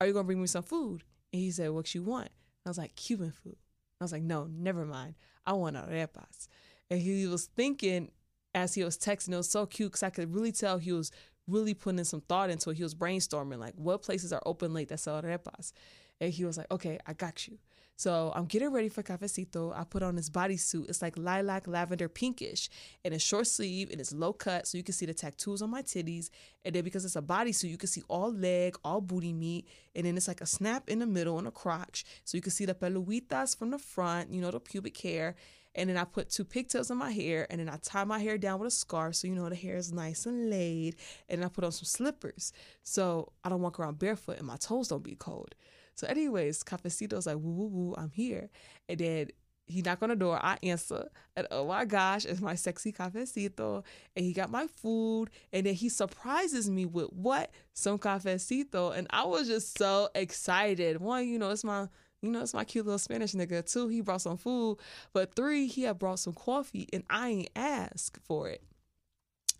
Are 0.00 0.06
you 0.06 0.12
gonna 0.12 0.24
bring 0.24 0.40
me 0.40 0.46
some 0.48 0.64
food? 0.64 1.04
And 1.32 1.40
he 1.40 1.50
said, 1.50 1.70
what 1.70 1.94
you 1.94 2.02
want? 2.02 2.26
And 2.26 2.66
I 2.66 2.70
was 2.70 2.78
like, 2.78 2.96
Cuban 2.96 3.32
food. 3.32 3.56
I 4.00 4.04
was 4.04 4.12
like, 4.12 4.22
no, 4.22 4.48
never 4.52 4.84
mind. 4.84 5.14
I 5.46 5.52
want 5.52 5.76
arepas. 5.76 6.48
And 6.90 7.00
he 7.00 7.26
was 7.26 7.46
thinking 7.46 8.10
as 8.54 8.74
he 8.74 8.84
was 8.84 8.98
texting, 8.98 9.32
it 9.32 9.36
was 9.36 9.50
so 9.50 9.66
cute 9.66 9.90
because 9.92 10.02
I 10.02 10.10
could 10.10 10.34
really 10.34 10.52
tell 10.52 10.78
he 10.78 10.92
was 10.92 11.10
really 11.46 11.74
putting 11.74 11.98
in 11.98 12.04
some 12.04 12.20
thought 12.20 12.50
into 12.50 12.70
it. 12.70 12.76
He 12.76 12.82
was 12.82 12.94
brainstorming 12.94 13.58
like 13.58 13.74
what 13.76 14.02
places 14.02 14.32
are 14.32 14.42
open 14.46 14.72
late 14.72 14.88
that 14.88 15.00
sell 15.00 15.20
arepas. 15.20 15.72
And 16.20 16.32
he 16.32 16.44
was 16.44 16.56
like, 16.56 16.70
okay, 16.70 16.98
I 17.06 17.14
got 17.14 17.48
you. 17.48 17.58
So 17.96 18.32
I'm 18.34 18.46
getting 18.46 18.72
ready 18.72 18.88
for 18.88 19.02
cafecito. 19.02 19.72
I 19.76 19.84
put 19.84 20.02
on 20.02 20.16
this 20.16 20.30
bodysuit. 20.30 20.88
It's 20.88 21.02
like 21.02 21.16
lilac, 21.16 21.68
lavender, 21.68 22.08
pinkish, 22.08 22.68
and 23.04 23.14
it's 23.14 23.22
short 23.22 23.46
sleeve 23.46 23.90
and 23.90 24.00
it's 24.00 24.12
low 24.12 24.32
cut, 24.32 24.66
so 24.66 24.76
you 24.78 24.82
can 24.82 24.94
see 24.94 25.06
the 25.06 25.14
tattoos 25.14 25.62
on 25.62 25.70
my 25.70 25.82
titties. 25.82 26.30
And 26.64 26.74
then 26.74 26.84
because 26.84 27.04
it's 27.04 27.16
a 27.16 27.22
bodysuit, 27.22 27.70
you 27.70 27.76
can 27.76 27.88
see 27.88 28.02
all 28.08 28.32
leg, 28.32 28.76
all 28.82 29.00
booty 29.00 29.32
meat, 29.32 29.68
and 29.94 30.06
then 30.06 30.16
it's 30.16 30.26
like 30.26 30.40
a 30.40 30.46
snap 30.46 30.88
in 30.88 30.98
the 30.98 31.06
middle 31.06 31.38
and 31.38 31.46
a 31.46 31.52
crotch, 31.52 32.04
so 32.24 32.36
you 32.36 32.42
can 32.42 32.50
see 32.50 32.64
the 32.64 32.74
peluitas 32.74 33.56
from 33.56 33.70
the 33.70 33.78
front, 33.78 34.32
you 34.32 34.40
know, 34.40 34.50
the 34.50 34.60
pubic 34.60 34.96
hair. 34.98 35.36
And 35.74 35.88
then 35.88 35.96
I 35.96 36.04
put 36.04 36.30
two 36.30 36.44
pigtails 36.44 36.90
in 36.90 36.98
my 36.98 37.10
hair, 37.10 37.46
and 37.50 37.60
then 37.60 37.68
I 37.68 37.78
tie 37.82 38.04
my 38.04 38.18
hair 38.18 38.36
down 38.36 38.60
with 38.60 38.68
a 38.68 38.70
scarf, 38.70 39.14
so 39.14 39.26
you 39.26 39.34
know 39.34 39.48
the 39.48 39.54
hair 39.54 39.76
is 39.76 39.92
nice 39.92 40.26
and 40.26 40.50
laid. 40.50 40.96
And 41.28 41.44
I 41.44 41.48
put 41.48 41.64
on 41.64 41.72
some 41.72 41.86
slippers, 41.86 42.52
so 42.82 43.32
I 43.42 43.48
don't 43.48 43.62
walk 43.62 43.80
around 43.80 43.98
barefoot 43.98 44.38
and 44.38 44.46
my 44.46 44.56
toes 44.56 44.88
don't 44.88 45.02
be 45.02 45.14
cold. 45.14 45.54
So, 45.94 46.06
anyways, 46.06 46.62
Cafecito's 46.62 47.26
like, 47.26 47.36
woo, 47.36 47.52
woo, 47.52 47.66
woo, 47.66 47.94
I'm 47.96 48.10
here. 48.10 48.48
And 48.88 48.98
then 48.98 49.28
he 49.66 49.82
knocked 49.82 50.02
on 50.02 50.08
the 50.08 50.16
door. 50.16 50.38
I 50.42 50.58
answer. 50.62 51.08
And 51.36 51.46
oh 51.50 51.66
my 51.66 51.84
gosh, 51.84 52.24
it's 52.24 52.40
my 52.40 52.54
sexy 52.54 52.92
cafecito. 52.92 53.84
And 54.16 54.24
he 54.24 54.32
got 54.32 54.50
my 54.50 54.66
food. 54.66 55.30
And 55.52 55.66
then 55.66 55.74
he 55.74 55.88
surprises 55.88 56.68
me 56.68 56.84
with 56.86 57.10
what? 57.12 57.50
Some 57.74 57.98
cafecito. 57.98 58.96
And 58.96 59.06
I 59.10 59.24
was 59.24 59.48
just 59.48 59.78
so 59.78 60.08
excited. 60.14 61.00
One, 61.00 61.26
you 61.26 61.38
know, 61.38 61.50
it's 61.50 61.64
my 61.64 61.88
you 62.22 62.30
know, 62.30 62.40
it's 62.40 62.54
my 62.54 62.64
cute 62.64 62.86
little 62.86 62.98
Spanish 62.98 63.32
nigga. 63.32 63.70
Two, 63.70 63.88
he 63.88 64.00
brought 64.00 64.22
some 64.22 64.36
food. 64.36 64.78
But 65.12 65.34
three, 65.34 65.66
he 65.66 65.82
had 65.82 65.98
brought 65.98 66.20
some 66.20 66.32
coffee 66.32 66.88
and 66.92 67.02
I 67.10 67.28
ain't 67.28 67.50
asked 67.56 68.18
for 68.24 68.48
it. 68.48 68.62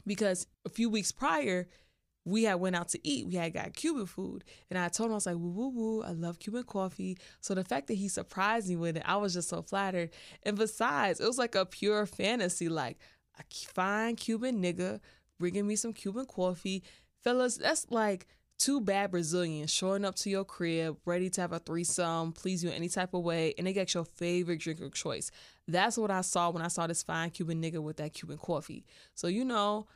Because 0.07 0.47
a 0.65 0.69
few 0.69 0.89
weeks 0.89 1.13
prior, 1.13 1.69
we 2.25 2.45
had 2.45 2.55
went 2.55 2.77
out 2.77 2.89
to 2.91 3.01
eat. 3.07 3.27
We 3.27 3.35
had 3.35 3.53
got 3.53 3.75
Cuban 3.75 4.07
food. 4.07 4.45
And 4.71 4.79
I 4.79 4.89
told 4.89 5.09
him, 5.09 5.13
I 5.13 5.17
was 5.17 5.27
like, 5.27 5.37
woo, 5.37 5.51
woo, 5.51 5.69
woo. 5.71 6.03
I 6.03 6.13
love 6.13 6.39
Cuban 6.39 6.63
coffee. 6.63 7.19
So 7.41 7.55
the 7.55 7.65
fact 7.65 7.89
that 7.89 7.95
he 7.95 8.09
surprised 8.09 8.69
me 8.69 8.77
with 8.77 8.97
it, 8.97 9.03
I 9.05 9.17
was 9.17 9.35
just 9.35 9.49
so 9.49 9.63
flattered. 9.63 10.11
And 10.45 10.57
besides, 10.57 11.21
it 11.21 11.27
was 11.27 11.39
like 11.39 11.57
a 11.57 11.67
pure 11.67 12.07
fantasy, 12.07 12.69
like 12.69 12.99
a 13.39 13.43
fine 13.53 14.15
Cuban 14.15 14.63
nigga 14.63 15.01
bringing 15.39 15.67
me 15.67 15.75
some 15.75 15.93
Cuban 15.93 16.27
coffee. 16.27 16.85
Fellas, 17.25 17.57
that's 17.57 17.91
like 17.91 18.29
two 18.63 18.81
bad 18.81 19.11
Brazilians 19.11 19.73
showing 19.73 20.05
up 20.05 20.15
to 20.15 20.31
your 20.31 20.45
crib, 20.45 20.97
ready 21.05 21.29
to 21.29 21.41
have 21.41 21.53
a 21.53 21.59
threesome, 21.59 22.31
please 22.33 22.63
you 22.63 22.71
in 22.71 22.77
any 22.77 22.89
type 22.89 23.13
of 23.13 23.25
way, 23.25 23.53
and 23.59 23.67
they 23.67 23.73
get 23.73 23.93
your 23.93 24.05
favorite 24.05 24.61
drink 24.61 24.81
of 24.81 24.95
choice. 24.95 25.33
That's 25.67 25.99
what 25.99 26.13
I 26.13 26.21
saw 26.21 26.51
when 26.51 26.63
I 26.63 26.69
saw 26.69 26.87
this 26.87 27.03
fine 27.03 27.31
Cuban 27.31 27.61
nigga 27.61 27.79
with 27.79 27.97
that 27.97 28.15
Cuban 28.15 28.39
coffee. 28.39 28.85
So, 29.17 29.27
you 29.27 29.45
know, 29.45 29.89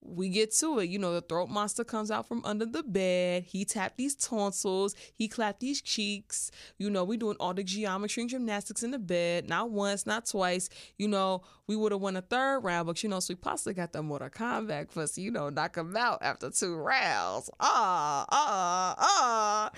we 0.00 0.28
get 0.28 0.52
to 0.56 0.78
it. 0.78 0.88
You 0.88 0.98
know, 0.98 1.12
the 1.12 1.20
throat 1.20 1.48
monster 1.48 1.84
comes 1.84 2.10
out 2.10 2.26
from 2.26 2.44
under 2.44 2.66
the 2.66 2.82
bed. 2.82 3.44
He 3.44 3.64
tapped 3.64 3.96
these 3.96 4.14
tonsils. 4.14 4.94
He 5.14 5.28
clapped 5.28 5.60
these 5.60 5.82
cheeks. 5.82 6.50
You 6.78 6.90
know, 6.90 7.04
we 7.04 7.16
doing 7.16 7.36
all 7.40 7.54
the 7.54 7.64
geometry 7.64 8.22
and 8.22 8.30
gymnastics 8.30 8.82
in 8.82 8.90
the 8.90 8.98
bed. 8.98 9.48
Not 9.48 9.70
once, 9.70 10.06
not 10.06 10.26
twice. 10.26 10.68
You 10.96 11.08
know, 11.08 11.42
we 11.66 11.76
would 11.76 11.92
have 11.92 12.00
won 12.00 12.16
a 12.16 12.22
third 12.22 12.60
round, 12.60 12.86
but 12.86 13.02
you 13.02 13.08
know, 13.08 13.20
Sweet 13.20 13.40
Pasta 13.40 13.72
got 13.72 13.92
the 13.92 14.02
Mortal 14.02 14.30
Kombat 14.30 14.92
pussy. 14.92 15.22
You 15.22 15.30
know, 15.30 15.50
knock 15.50 15.76
him 15.76 15.96
out 15.96 16.18
after 16.22 16.50
two 16.50 16.76
rounds. 16.76 17.50
Ah, 17.60 18.24
ah, 18.30 18.94
ah. 18.98 19.70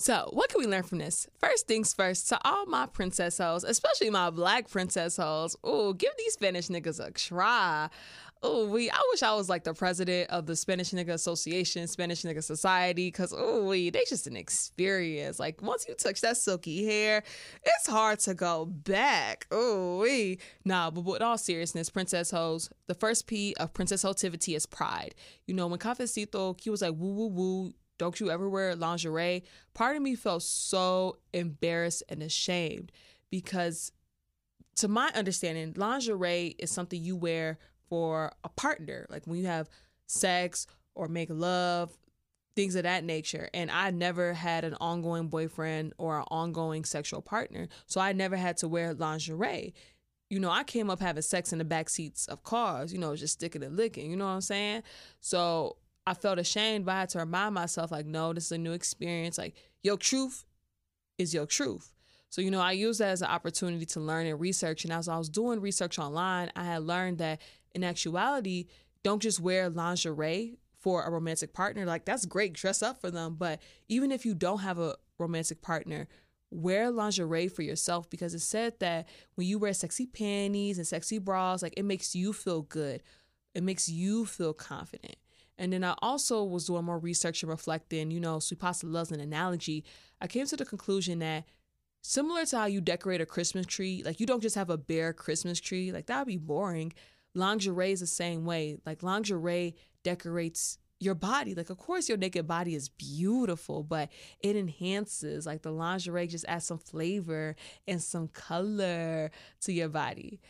So, 0.00 0.28
what 0.32 0.50
can 0.50 0.60
we 0.60 0.66
learn 0.66 0.82
from 0.82 0.98
this? 0.98 1.28
First 1.38 1.66
things 1.66 1.94
first, 1.94 2.28
to 2.28 2.38
all 2.44 2.66
my 2.66 2.84
princess 2.84 3.38
hoes, 3.38 3.64
especially 3.64 4.10
my 4.10 4.28
black 4.28 4.68
princess 4.68 5.16
hoes, 5.16 5.56
ooh, 5.66 5.94
give 5.96 6.12
these 6.18 6.34
Spanish 6.34 6.68
niggas 6.68 7.02
a 7.02 7.10
try 7.12 7.88
oh 8.44 8.66
we 8.66 8.90
I 8.90 9.00
wish 9.10 9.22
I 9.22 9.34
was 9.34 9.48
like 9.48 9.64
the 9.64 9.74
president 9.74 10.30
of 10.30 10.46
the 10.46 10.54
Spanish 10.54 10.90
Nigga 10.90 11.08
Association, 11.08 11.88
Spanish 11.88 12.22
Nigga 12.22 12.44
Society, 12.44 13.10
cause 13.10 13.34
oh 13.36 13.64
we 13.64 13.90
they 13.90 14.04
just 14.08 14.26
an 14.26 14.36
experience. 14.36 15.40
Like 15.40 15.62
once 15.62 15.86
you 15.88 15.94
touch 15.94 16.20
that 16.20 16.36
silky 16.36 16.84
hair, 16.84 17.24
it's 17.64 17.88
hard 17.88 18.20
to 18.20 18.34
go 18.34 18.66
back. 18.66 19.46
Oh 19.50 19.98
we 20.00 20.38
nah, 20.64 20.90
but 20.90 21.04
with 21.04 21.22
all 21.22 21.38
seriousness, 21.38 21.90
Princess 21.90 22.30
Hoes, 22.30 22.70
the 22.86 22.94
first 22.94 23.26
P 23.26 23.54
of 23.58 23.72
Princess 23.72 24.02
Hotivity 24.02 24.54
is 24.54 24.66
pride. 24.66 25.14
You 25.46 25.54
know, 25.54 25.66
when 25.66 25.78
Cafecito, 25.80 26.60
he 26.60 26.70
was 26.70 26.82
like 26.82 26.94
woo 26.96 27.12
woo 27.12 27.28
woo. 27.28 27.72
Don't 27.96 28.20
you 28.20 28.30
ever 28.30 28.48
wear 28.48 28.76
lingerie? 28.76 29.44
Part 29.72 29.96
of 29.96 30.02
me 30.02 30.16
felt 30.16 30.42
so 30.42 31.16
embarrassed 31.32 32.02
and 32.08 32.22
ashamed 32.22 32.92
because 33.30 33.92
to 34.76 34.88
my 34.88 35.10
understanding, 35.14 35.72
lingerie 35.76 36.56
is 36.58 36.70
something 36.70 37.02
you 37.02 37.16
wear 37.16 37.58
for 37.94 38.32
a 38.42 38.48
partner, 38.48 39.06
like 39.08 39.24
when 39.24 39.38
you 39.38 39.46
have 39.46 39.68
sex 40.08 40.66
or 40.96 41.06
make 41.06 41.28
love, 41.30 41.96
things 42.56 42.74
of 42.74 42.82
that 42.82 43.04
nature. 43.04 43.48
And 43.54 43.70
I 43.70 43.92
never 43.92 44.32
had 44.32 44.64
an 44.64 44.74
ongoing 44.80 45.28
boyfriend 45.28 45.92
or 45.96 46.18
an 46.18 46.24
ongoing 46.28 46.84
sexual 46.84 47.22
partner. 47.22 47.68
So 47.86 48.00
I 48.00 48.12
never 48.12 48.34
had 48.34 48.56
to 48.58 48.68
wear 48.68 48.94
lingerie. 48.94 49.74
You 50.28 50.40
know, 50.40 50.50
I 50.50 50.64
came 50.64 50.90
up 50.90 50.98
having 50.98 51.22
sex 51.22 51.52
in 51.52 51.60
the 51.60 51.64
back 51.64 51.88
seats 51.88 52.26
of 52.26 52.42
cars, 52.42 52.92
you 52.92 52.98
know, 52.98 53.14
just 53.14 53.34
sticking 53.34 53.62
and 53.62 53.76
licking, 53.76 54.10
you 54.10 54.16
know 54.16 54.24
what 54.24 54.32
I'm 54.32 54.40
saying? 54.40 54.82
So 55.20 55.76
I 56.04 56.14
felt 56.14 56.40
ashamed, 56.40 56.84
but 56.86 56.96
I 56.96 57.00
had 57.00 57.10
to 57.10 57.20
remind 57.20 57.54
myself, 57.54 57.92
like, 57.92 58.06
no, 58.06 58.32
this 58.32 58.46
is 58.46 58.52
a 58.52 58.58
new 58.58 58.72
experience. 58.72 59.38
Like, 59.38 59.54
your 59.84 59.96
truth 59.96 60.44
is 61.16 61.32
your 61.32 61.46
truth. 61.46 61.92
So, 62.28 62.40
you 62.40 62.50
know, 62.50 62.60
I 62.60 62.72
used 62.72 62.98
that 62.98 63.10
as 63.10 63.22
an 63.22 63.28
opportunity 63.28 63.86
to 63.86 64.00
learn 64.00 64.26
and 64.26 64.40
research. 64.40 64.82
And 64.82 64.92
as 64.92 65.08
I 65.08 65.16
was 65.16 65.28
doing 65.28 65.60
research 65.60 66.00
online, 66.00 66.50
I 66.56 66.64
had 66.64 66.82
learned 66.82 67.18
that 67.18 67.40
in 67.74 67.84
actuality, 67.84 68.66
don't 69.02 69.22
just 69.22 69.40
wear 69.40 69.68
lingerie 69.68 70.56
for 70.80 71.02
a 71.02 71.10
romantic 71.10 71.52
partner. 71.52 71.84
Like, 71.84 72.04
that's 72.04 72.26
great, 72.26 72.52
dress 72.52 72.82
up 72.82 73.00
for 73.00 73.10
them. 73.10 73.36
But 73.38 73.60
even 73.88 74.12
if 74.12 74.24
you 74.24 74.34
don't 74.34 74.60
have 74.60 74.78
a 74.78 74.96
romantic 75.18 75.62
partner, 75.62 76.08
wear 76.50 76.90
lingerie 76.90 77.48
for 77.48 77.62
yourself 77.62 78.08
because 78.10 78.34
it 78.34 78.40
said 78.40 78.78
that 78.80 79.08
when 79.34 79.46
you 79.46 79.58
wear 79.58 79.74
sexy 79.74 80.06
panties 80.06 80.78
and 80.78 80.86
sexy 80.86 81.18
bras, 81.18 81.62
like, 81.62 81.74
it 81.76 81.84
makes 81.84 82.14
you 82.14 82.32
feel 82.32 82.62
good, 82.62 83.02
it 83.54 83.62
makes 83.62 83.88
you 83.88 84.24
feel 84.26 84.52
confident. 84.52 85.16
And 85.56 85.72
then 85.72 85.84
I 85.84 85.94
also 86.02 86.42
was 86.42 86.66
doing 86.66 86.84
more 86.84 86.98
research 86.98 87.42
and 87.42 87.50
reflecting, 87.50 88.10
you 88.10 88.20
know, 88.20 88.38
Sweet 88.40 88.60
Pasta 88.60 88.86
loves 88.86 89.12
an 89.12 89.20
analogy. 89.20 89.84
I 90.20 90.26
came 90.26 90.46
to 90.46 90.56
the 90.56 90.64
conclusion 90.64 91.20
that 91.20 91.44
similar 92.02 92.44
to 92.46 92.58
how 92.58 92.66
you 92.66 92.80
decorate 92.80 93.20
a 93.20 93.26
Christmas 93.26 93.66
tree, 93.66 94.02
like 94.04 94.20
you 94.20 94.26
don't 94.26 94.42
just 94.42 94.56
have 94.56 94.70
a 94.70 94.76
bare 94.76 95.12
Christmas 95.12 95.60
tree, 95.60 95.92
like 95.92 96.06
that 96.06 96.18
would 96.18 96.26
be 96.26 96.36
boring 96.36 96.92
lingerie 97.34 97.92
is 97.92 98.00
the 98.00 98.06
same 98.06 98.44
way. 98.44 98.78
Like 98.86 99.02
lingerie 99.02 99.76
decorates 100.02 100.78
your 101.00 101.14
body. 101.14 101.54
Like, 101.54 101.70
of 101.70 101.78
course, 101.78 102.08
your 102.08 102.18
naked 102.18 102.46
body 102.46 102.74
is 102.74 102.88
beautiful, 102.88 103.82
but 103.82 104.10
it 104.40 104.56
enhances. 104.56 105.46
Like, 105.46 105.62
the 105.62 105.72
lingerie 105.72 106.26
just 106.26 106.44
adds 106.48 106.66
some 106.66 106.78
flavor 106.78 107.56
and 107.86 108.02
some 108.02 108.28
color 108.28 109.30
to 109.62 109.72
your 109.72 109.88
body. 109.88 110.40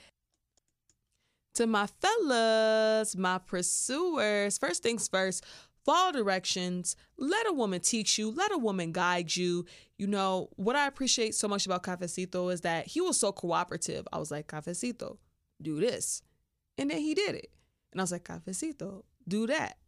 To 1.55 1.67
my 1.67 1.87
fellas, 1.87 3.17
my 3.17 3.39
pursuers, 3.39 4.59
first 4.59 4.83
things 4.83 5.07
first, 5.07 5.45
follow 5.85 6.11
directions. 6.13 6.97
Let 7.17 7.47
a 7.47 7.53
woman 7.53 7.81
teach 7.81 8.19
you, 8.19 8.31
let 8.31 8.53
a 8.53 8.59
woman 8.59 8.91
guide 8.93 9.37
you. 9.37 9.65
You 9.97 10.09
know, 10.09 10.49
what 10.57 10.75
I 10.75 10.89
appreciate 10.89 11.35
so 11.35 11.47
much 11.47 11.65
about 11.65 11.85
Cafecito 11.85 12.53
is 12.53 12.63
that 12.63 12.89
he 12.89 13.01
was 13.01 13.19
so 13.19 13.31
cooperative. 13.31 14.07
I 14.13 14.19
was 14.19 14.33
like, 14.33 14.49
Cafecito, 14.49 15.19
do 15.63 15.79
this 15.79 16.23
and 16.79 16.91
then 16.91 16.99
he 16.99 17.15
did 17.15 17.35
it. 17.35 17.51
And 17.93 18.01
I 18.01 18.05
was 18.05 18.13
like, 18.13 18.25
cafecito, 18.25 19.05
do 19.27 19.47
that. 19.47 19.79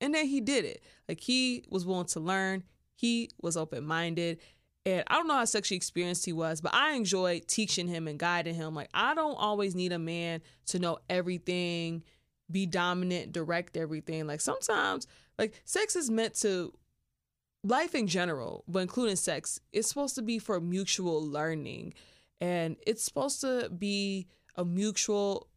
And 0.00 0.14
then 0.14 0.26
he 0.26 0.40
did 0.40 0.64
it. 0.64 0.82
Like 1.08 1.20
he 1.20 1.64
was 1.68 1.86
willing 1.86 2.06
to 2.06 2.20
learn. 2.20 2.62
He 2.94 3.30
was 3.40 3.56
open 3.56 3.84
minded. 3.84 4.40
And 4.86 5.02
I 5.06 5.14
don't 5.14 5.26
know 5.26 5.34
how 5.34 5.44
sexually 5.46 5.76
experienced 5.76 6.26
he 6.26 6.32
was, 6.32 6.60
but 6.60 6.74
I 6.74 6.92
enjoyed 6.92 7.48
teaching 7.48 7.88
him 7.88 8.06
and 8.06 8.18
guiding 8.18 8.54
him. 8.54 8.74
Like 8.74 8.90
I 8.92 9.14
don't 9.14 9.36
always 9.36 9.74
need 9.74 9.92
a 9.92 9.98
man 9.98 10.42
to 10.66 10.78
know 10.78 10.98
everything, 11.08 12.02
be 12.50 12.66
dominant, 12.66 13.32
direct 13.32 13.76
everything. 13.78 14.26
Like 14.26 14.42
sometimes, 14.42 15.06
like 15.38 15.54
sex 15.64 15.96
is 15.96 16.10
meant 16.10 16.34
to 16.40 16.74
life 17.62 17.94
in 17.94 18.06
general, 18.06 18.62
but 18.68 18.80
including 18.80 19.16
sex, 19.16 19.58
it's 19.72 19.88
supposed 19.88 20.16
to 20.16 20.22
be 20.22 20.38
for 20.38 20.60
mutual 20.60 21.26
learning. 21.26 21.94
And 22.40 22.76
it's 22.86 23.02
supposed 23.02 23.40
to 23.40 23.70
be 23.70 24.28
a 24.54 24.66
mutual 24.66 25.48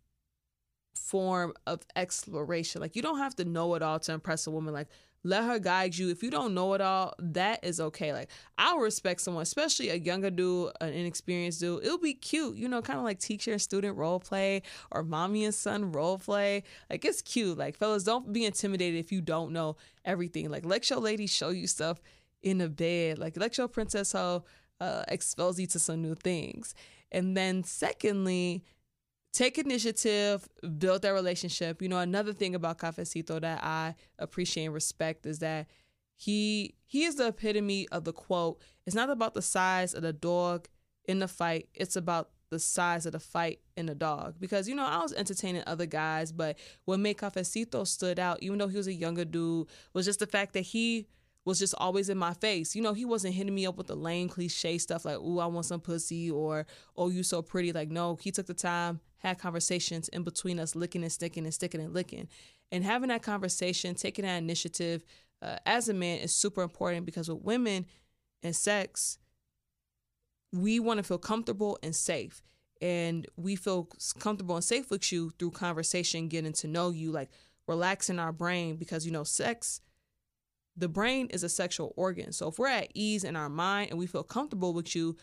form 0.97 1.53
of 1.65 1.81
exploration. 1.95 2.81
Like 2.81 2.95
you 2.95 3.01
don't 3.01 3.19
have 3.19 3.35
to 3.37 3.45
know 3.45 3.75
it 3.75 3.81
all 3.81 3.99
to 3.99 4.13
impress 4.13 4.47
a 4.47 4.51
woman. 4.51 4.73
Like 4.73 4.87
let 5.23 5.43
her 5.43 5.59
guide 5.59 5.97
you. 5.97 6.09
If 6.09 6.23
you 6.23 6.29
don't 6.29 6.53
know 6.53 6.73
it 6.73 6.81
all, 6.81 7.13
that 7.19 7.63
is 7.63 7.79
okay. 7.79 8.13
Like 8.13 8.29
I'll 8.57 8.79
respect 8.79 9.21
someone, 9.21 9.43
especially 9.43 9.89
a 9.89 9.95
younger 9.95 10.29
dude, 10.29 10.71
an 10.81 10.93
inexperienced 10.93 11.59
dude. 11.59 11.83
It'll 11.83 11.97
be 11.97 12.13
cute, 12.13 12.57
you 12.57 12.67
know, 12.67 12.81
kind 12.81 12.99
of 12.99 13.05
like 13.05 13.19
teacher 13.19 13.51
and 13.51 13.61
student 13.61 13.97
role 13.97 14.19
play 14.19 14.61
or 14.91 15.03
mommy 15.03 15.45
and 15.45 15.53
son 15.53 15.91
role 15.91 16.17
play. 16.17 16.63
Like 16.89 17.03
it's 17.05 17.21
cute. 17.21 17.57
Like 17.57 17.77
fellas, 17.77 18.03
don't 18.03 18.31
be 18.31 18.45
intimidated 18.45 18.99
if 18.99 19.11
you 19.11 19.21
don't 19.21 19.51
know 19.51 19.77
everything. 20.05 20.49
Like 20.49 20.65
let 20.65 20.89
your 20.89 20.99
lady 20.99 21.27
show 21.27 21.49
you 21.49 21.67
stuff 21.67 22.01
in 22.41 22.59
the 22.59 22.69
bed. 22.69 23.19
Like 23.19 23.37
let 23.37 23.57
your 23.57 23.67
princess 23.67 24.13
hoe 24.13 24.43
uh, 24.79 25.03
expose 25.07 25.59
you 25.59 25.67
to 25.67 25.79
some 25.79 26.01
new 26.01 26.15
things. 26.15 26.75
And 27.11 27.37
then, 27.37 27.63
secondly, 27.63 28.63
take 29.37 29.59
initiative, 29.59 30.49
build 30.79 31.03
that 31.03 31.13
relationship. 31.13 31.79
You 31.79 31.89
know, 31.89 31.99
another 31.99 32.33
thing 32.33 32.55
about 32.55 32.79
Cafecito 32.79 33.39
that 33.39 33.63
I 33.63 33.93
appreciate 34.17 34.65
and 34.65 34.73
respect 34.73 35.27
is 35.27 35.39
that 35.39 35.67
he 36.15 36.73
he 36.85 37.03
is 37.03 37.15
the 37.15 37.27
epitome 37.27 37.87
of 37.89 38.03
the 38.03 38.13
quote. 38.13 38.59
It's 38.87 38.95
not 38.95 39.11
about 39.11 39.35
the 39.35 39.43
size 39.43 39.93
of 39.93 40.01
the 40.01 40.13
dog 40.13 40.67
in 41.07 41.19
the 41.19 41.27
fight. 41.27 41.69
It's 41.75 41.95
about 41.95 42.31
the 42.49 42.57
size 42.57 43.05
of 43.05 43.11
the 43.11 43.19
fight 43.19 43.59
in 43.75 43.85
the 43.85 43.93
dog. 43.93 44.35
Because, 44.39 44.67
you 44.67 44.73
know, 44.73 44.85
I 44.85 45.03
was 45.03 45.13
entertaining 45.13 45.63
other 45.67 45.85
guys, 45.85 46.31
but 46.31 46.57
what 46.85 46.99
made 46.99 47.17
Cafecito 47.17 47.85
stood 47.85 48.19
out, 48.19 48.41
even 48.41 48.57
though 48.57 48.69
he 48.69 48.77
was 48.77 48.87
a 48.87 48.93
younger 48.93 49.25
dude, 49.25 49.67
was 49.93 50.05
just 50.05 50.19
the 50.19 50.27
fact 50.27 50.53
that 50.53 50.61
he 50.61 51.07
was 51.45 51.59
just 51.59 51.75
always 51.77 52.09
in 52.09 52.17
my 52.17 52.33
face. 52.33 52.75
You 52.75 52.81
know, 52.81 52.93
he 52.93 53.05
wasn't 53.05 53.35
hitting 53.35 53.53
me 53.53 53.67
up 53.67 53.77
with 53.77 53.87
the 53.87 53.95
lame 53.95 54.29
cliche 54.29 54.79
stuff 54.79 55.05
like, 55.05 55.17
"Ooh, 55.19 55.39
I 55.39 55.45
want 55.45 55.67
some 55.67 55.79
pussy," 55.79 56.31
or 56.31 56.65
"Oh, 56.95 57.09
you 57.09 57.21
so 57.21 57.41
pretty." 57.43 57.71
Like, 57.71 57.89
no, 57.89 58.15
he 58.15 58.31
took 58.31 58.47
the 58.47 58.53
time, 58.53 58.99
had 59.19 59.39
conversations 59.39 60.07
in 60.09 60.23
between 60.23 60.59
us, 60.59 60.75
licking 60.75 61.03
and 61.03 61.11
sticking 61.11 61.45
and 61.45 61.53
sticking 61.53 61.81
and 61.81 61.93
licking, 61.93 62.27
and 62.71 62.83
having 62.83 63.09
that 63.09 63.23
conversation, 63.23 63.95
taking 63.95 64.25
that 64.25 64.37
initiative 64.37 65.03
uh, 65.41 65.57
as 65.65 65.89
a 65.89 65.93
man 65.93 66.19
is 66.19 66.33
super 66.33 66.61
important 66.61 67.05
because 67.05 67.29
with 67.29 67.43
women 67.43 67.85
and 68.43 68.55
sex, 68.55 69.17
we 70.53 70.79
want 70.79 70.97
to 70.97 71.03
feel 71.03 71.17
comfortable 71.17 71.77
and 71.83 71.95
safe. 71.95 72.41
And 72.81 73.25
we 73.35 73.55
feel 73.55 73.89
comfortable 74.19 74.55
and 74.55 74.63
safe 74.63 74.91
with 74.91 75.11
you 75.11 75.31
through 75.39 75.51
conversation, 75.51 76.27
getting 76.27 76.53
to 76.53 76.67
know 76.67 76.91
you, 76.91 77.11
like 77.11 77.29
relaxing 77.67 78.19
our 78.19 78.31
brain 78.31 78.75
because, 78.75 79.05
you 79.05 79.11
know, 79.11 79.23
sex 79.23 79.81
the 80.77 80.87
brain 80.87 81.27
is 81.31 81.43
a 81.43 81.49
sexual 81.49 81.93
organ. 81.97 82.31
So 82.31 82.47
if 82.47 82.59
we're 82.59 82.67
at 82.67 82.91
ease 82.93 83.23
in 83.23 83.35
our 83.35 83.49
mind 83.49 83.89
and 83.89 83.99
we 83.99 84.05
feel 84.05 84.23
comfortable 84.23 84.73
with 84.73 84.95
you, 84.95 85.17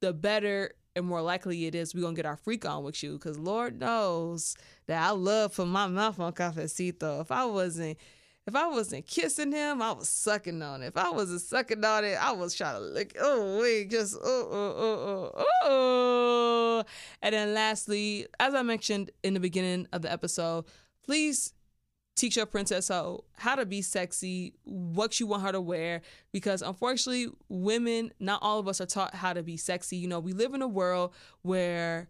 the 0.00 0.12
better 0.12 0.72
and 0.94 1.06
more 1.06 1.22
likely 1.22 1.66
it 1.66 1.74
is 1.74 1.94
we're 1.94 2.02
gonna 2.02 2.14
get 2.14 2.26
our 2.26 2.36
freak 2.36 2.64
on 2.64 2.84
with 2.84 3.02
you. 3.02 3.18
Cause 3.18 3.38
Lord 3.38 3.80
knows 3.80 4.56
that 4.86 5.02
I 5.02 5.10
love 5.10 5.56
put 5.56 5.66
my 5.68 5.86
mouth 5.86 6.18
on 6.20 6.32
cafecito. 6.32 7.20
If 7.20 7.30
I 7.30 7.44
wasn't 7.44 7.98
if 8.46 8.56
I 8.56 8.66
wasn't 8.66 9.06
kissing 9.06 9.52
him, 9.52 9.80
I 9.80 9.92
was 9.92 10.08
sucking 10.08 10.62
on 10.62 10.82
it. 10.82 10.88
If 10.88 10.96
I 10.96 11.10
wasn't 11.10 11.42
sucking 11.42 11.84
on 11.84 12.04
it, 12.04 12.18
I 12.20 12.32
was 12.32 12.54
trying 12.54 12.74
to 12.74 12.80
lick. 12.80 13.16
Oh 13.20 13.60
wait, 13.60 13.90
just 13.90 14.16
oh 14.16 14.48
oh 14.50 14.74
oh 14.76 15.30
oh 15.36 15.46
oh. 15.64 16.84
And 17.22 17.34
then 17.34 17.54
lastly, 17.54 18.26
as 18.40 18.54
I 18.54 18.62
mentioned 18.62 19.12
in 19.22 19.34
the 19.34 19.40
beginning 19.40 19.86
of 19.92 20.02
the 20.02 20.10
episode, 20.10 20.64
please 21.04 21.52
teach 22.14 22.36
your 22.36 22.46
princess 22.46 22.88
how 22.88 23.24
how 23.36 23.54
to 23.54 23.66
be 23.66 23.82
sexy, 23.82 24.54
what 24.64 25.18
you 25.18 25.26
want 25.26 25.42
her 25.42 25.52
to 25.52 25.60
wear. 25.60 26.02
Because 26.32 26.62
unfortunately, 26.62 27.28
women, 27.48 28.12
not 28.20 28.40
all 28.42 28.58
of 28.58 28.68
us 28.68 28.80
are 28.80 28.86
taught 28.86 29.14
how 29.14 29.32
to 29.32 29.42
be 29.42 29.56
sexy. 29.56 29.96
You 29.96 30.08
know, 30.08 30.20
we 30.20 30.32
live 30.32 30.54
in 30.54 30.62
a 30.62 30.68
world 30.68 31.14
where 31.42 32.08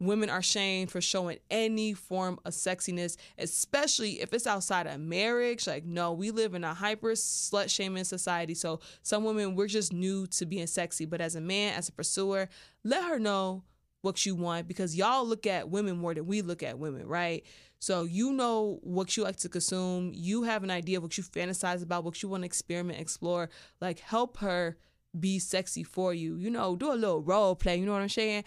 women 0.00 0.28
are 0.28 0.42
shamed 0.42 0.90
for 0.90 1.00
showing 1.00 1.38
any 1.50 1.92
form 1.92 2.38
of 2.44 2.52
sexiness, 2.52 3.16
especially 3.38 4.20
if 4.20 4.32
it's 4.32 4.46
outside 4.46 4.86
of 4.86 5.00
marriage. 5.00 5.66
Like, 5.66 5.84
no, 5.84 6.12
we 6.12 6.30
live 6.30 6.54
in 6.54 6.64
a 6.64 6.74
hyper 6.74 7.12
slut 7.12 7.70
shaming 7.70 8.04
society. 8.04 8.54
So 8.54 8.80
some 9.02 9.24
women, 9.24 9.54
we're 9.54 9.68
just 9.68 9.92
new 9.92 10.26
to 10.28 10.44
being 10.44 10.66
sexy. 10.66 11.06
But 11.06 11.20
as 11.20 11.36
a 11.36 11.40
man, 11.40 11.74
as 11.74 11.88
a 11.88 11.92
pursuer, 11.92 12.48
let 12.84 13.04
her 13.04 13.18
know 13.18 13.62
what 14.02 14.26
you 14.26 14.34
want 14.34 14.68
because 14.68 14.94
y'all 14.94 15.26
look 15.26 15.46
at 15.46 15.70
women 15.70 15.96
more 15.96 16.14
than 16.14 16.26
we 16.26 16.42
look 16.42 16.62
at 16.62 16.78
women, 16.78 17.06
right? 17.06 17.44
So 17.78 18.04
you 18.04 18.32
know 18.32 18.78
what 18.82 19.16
you 19.16 19.24
like 19.24 19.36
to 19.36 19.48
consume. 19.48 20.12
You 20.14 20.42
have 20.42 20.62
an 20.62 20.70
idea 20.70 20.98
of 20.98 21.02
what 21.02 21.16
you 21.16 21.24
fantasize 21.24 21.82
about, 21.82 22.04
what 22.04 22.22
you 22.22 22.28
want 22.28 22.42
to 22.42 22.46
experiment, 22.46 23.00
explore. 23.00 23.48
Like 23.80 24.00
help 24.00 24.38
her 24.38 24.76
be 25.18 25.38
sexy 25.38 25.82
for 25.82 26.12
you. 26.14 26.36
You 26.36 26.50
know, 26.50 26.76
do 26.76 26.92
a 26.92 26.94
little 26.94 27.22
role 27.22 27.54
play. 27.54 27.76
You 27.76 27.86
know 27.86 27.92
what 27.92 28.02
I'm 28.02 28.08
saying? 28.08 28.44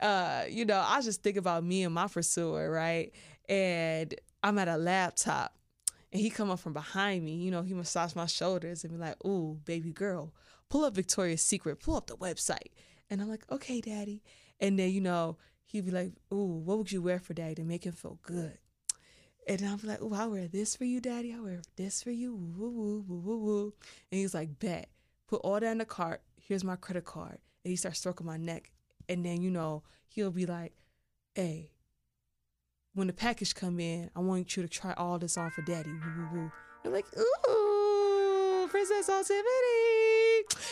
Uh, 0.00 0.44
you 0.48 0.64
know, 0.64 0.84
I 0.86 1.00
just 1.02 1.22
think 1.22 1.36
about 1.36 1.64
me 1.64 1.84
and 1.84 1.94
my 1.94 2.08
pursuer, 2.08 2.70
right? 2.70 3.12
And 3.48 4.14
I'm 4.42 4.58
at 4.58 4.68
a 4.68 4.76
laptop 4.76 5.56
and 6.12 6.20
he 6.20 6.30
come 6.30 6.50
up 6.50 6.60
from 6.60 6.72
behind 6.72 7.24
me. 7.24 7.34
You 7.34 7.50
know, 7.50 7.62
he 7.62 7.74
massage 7.74 8.14
my 8.14 8.26
shoulders 8.26 8.84
and 8.84 8.92
be 8.92 8.98
like, 8.98 9.24
"Ooh, 9.24 9.60
baby 9.64 9.92
girl, 9.92 10.32
pull 10.68 10.84
up 10.84 10.94
Victoria's 10.94 11.42
Secret, 11.42 11.80
pull 11.80 11.96
up 11.96 12.06
the 12.06 12.16
website." 12.16 12.70
And 13.10 13.20
I'm 13.20 13.28
like, 13.28 13.44
"Okay, 13.50 13.80
daddy." 13.80 14.22
And 14.60 14.78
then 14.78 14.90
you 14.90 15.00
know 15.00 15.36
he'd 15.64 15.84
be 15.84 15.90
like, 15.90 16.12
"Ooh, 16.32 16.62
what 16.64 16.78
would 16.78 16.92
you 16.92 17.02
wear 17.02 17.18
for 17.18 17.34
daddy 17.34 17.56
to 17.56 17.64
make 17.64 17.84
him 17.84 17.92
feel 17.92 18.18
good?" 18.22 18.58
And 19.48 19.62
I'm 19.62 19.78
like, 19.84 19.98
oh, 20.02 20.12
I 20.12 20.26
wear 20.26 20.48
this 20.48 20.74
for 20.74 20.84
you, 20.84 21.00
daddy. 21.00 21.32
I 21.32 21.38
wear 21.38 21.60
this 21.76 22.02
for 22.02 22.10
you. 22.10 22.34
Woo, 22.34 22.68
woo, 22.68 23.04
woo, 23.06 23.18
woo, 23.18 23.38
woo. 23.38 23.74
And 24.10 24.20
he's 24.20 24.34
like, 24.34 24.58
bet. 24.58 24.88
Put 25.28 25.40
all 25.42 25.60
that 25.60 25.70
in 25.70 25.78
the 25.78 25.84
cart. 25.84 26.22
Here's 26.36 26.64
my 26.64 26.74
credit 26.74 27.04
card. 27.04 27.38
And 27.64 27.70
he 27.70 27.76
starts 27.76 28.00
stroking 28.00 28.26
my 28.26 28.36
neck. 28.36 28.72
And 29.08 29.24
then, 29.24 29.42
you 29.42 29.50
know, 29.50 29.84
he'll 30.08 30.32
be 30.32 30.46
like, 30.46 30.72
hey, 31.36 31.70
when 32.94 33.06
the 33.06 33.12
package 33.12 33.54
come 33.54 33.78
in, 33.78 34.10
I 34.16 34.20
want 34.20 34.56
you 34.56 34.64
to 34.64 34.68
try 34.68 34.94
all 34.94 35.18
this 35.18 35.36
on 35.36 35.50
for 35.52 35.62
daddy. 35.62 35.92
Woo, 35.92 36.00
woo, 36.18 36.28
woo. 36.40 36.52
I'm 36.84 36.92
like, 36.92 37.06
ooh, 37.16 38.68
Princess 38.68 39.08
Ultimity 39.08 39.95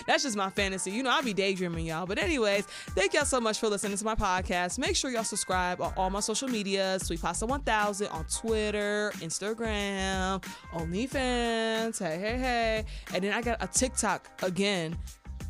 that's 0.07 0.23
just 0.23 0.37
my 0.37 0.51
fantasy. 0.51 0.91
You 0.91 1.03
know, 1.03 1.11
I'll 1.11 1.23
be 1.23 1.35
daydreaming, 1.35 1.87
y'all. 1.87 2.07
But, 2.07 2.19
anyways, 2.19 2.67
thank 2.67 3.15
y'all 3.15 3.25
so 3.25 3.41
much 3.41 3.59
for 3.59 3.69
listening 3.69 3.97
to 3.97 4.05
my 4.05 4.15
podcast. 4.15 4.79
Make 4.79 4.97
sure 4.97 5.11
y'all 5.11 5.25
subscribe 5.25 5.81
on 5.81 5.93
all 5.97 6.11
my 6.11 6.21
social 6.21 6.49
media 6.49 6.99
Sweet 7.01 7.21
Pasta 7.21 7.47
1000 7.47 8.09
on 8.09 8.25
Twitter, 8.25 9.13
Instagram, 9.17 10.43
OnlyFans. 10.73 11.99
Hey, 11.99 12.19
hey, 12.19 12.39
hey. 12.39 12.85
And 13.13 13.25
then 13.25 13.33
I 13.33 13.43
got 13.43 13.63
a 13.63 13.67
TikTok 13.67 14.43
again. 14.43 14.97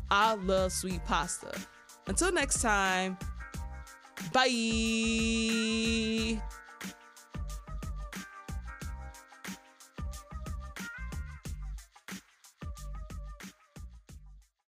I 0.09 0.35
love 0.35 0.71
sweet 0.71 1.03
pasta. 1.05 1.51
Until 2.07 2.31
next 2.31 2.61
time, 2.61 3.17
bye. 4.31 6.41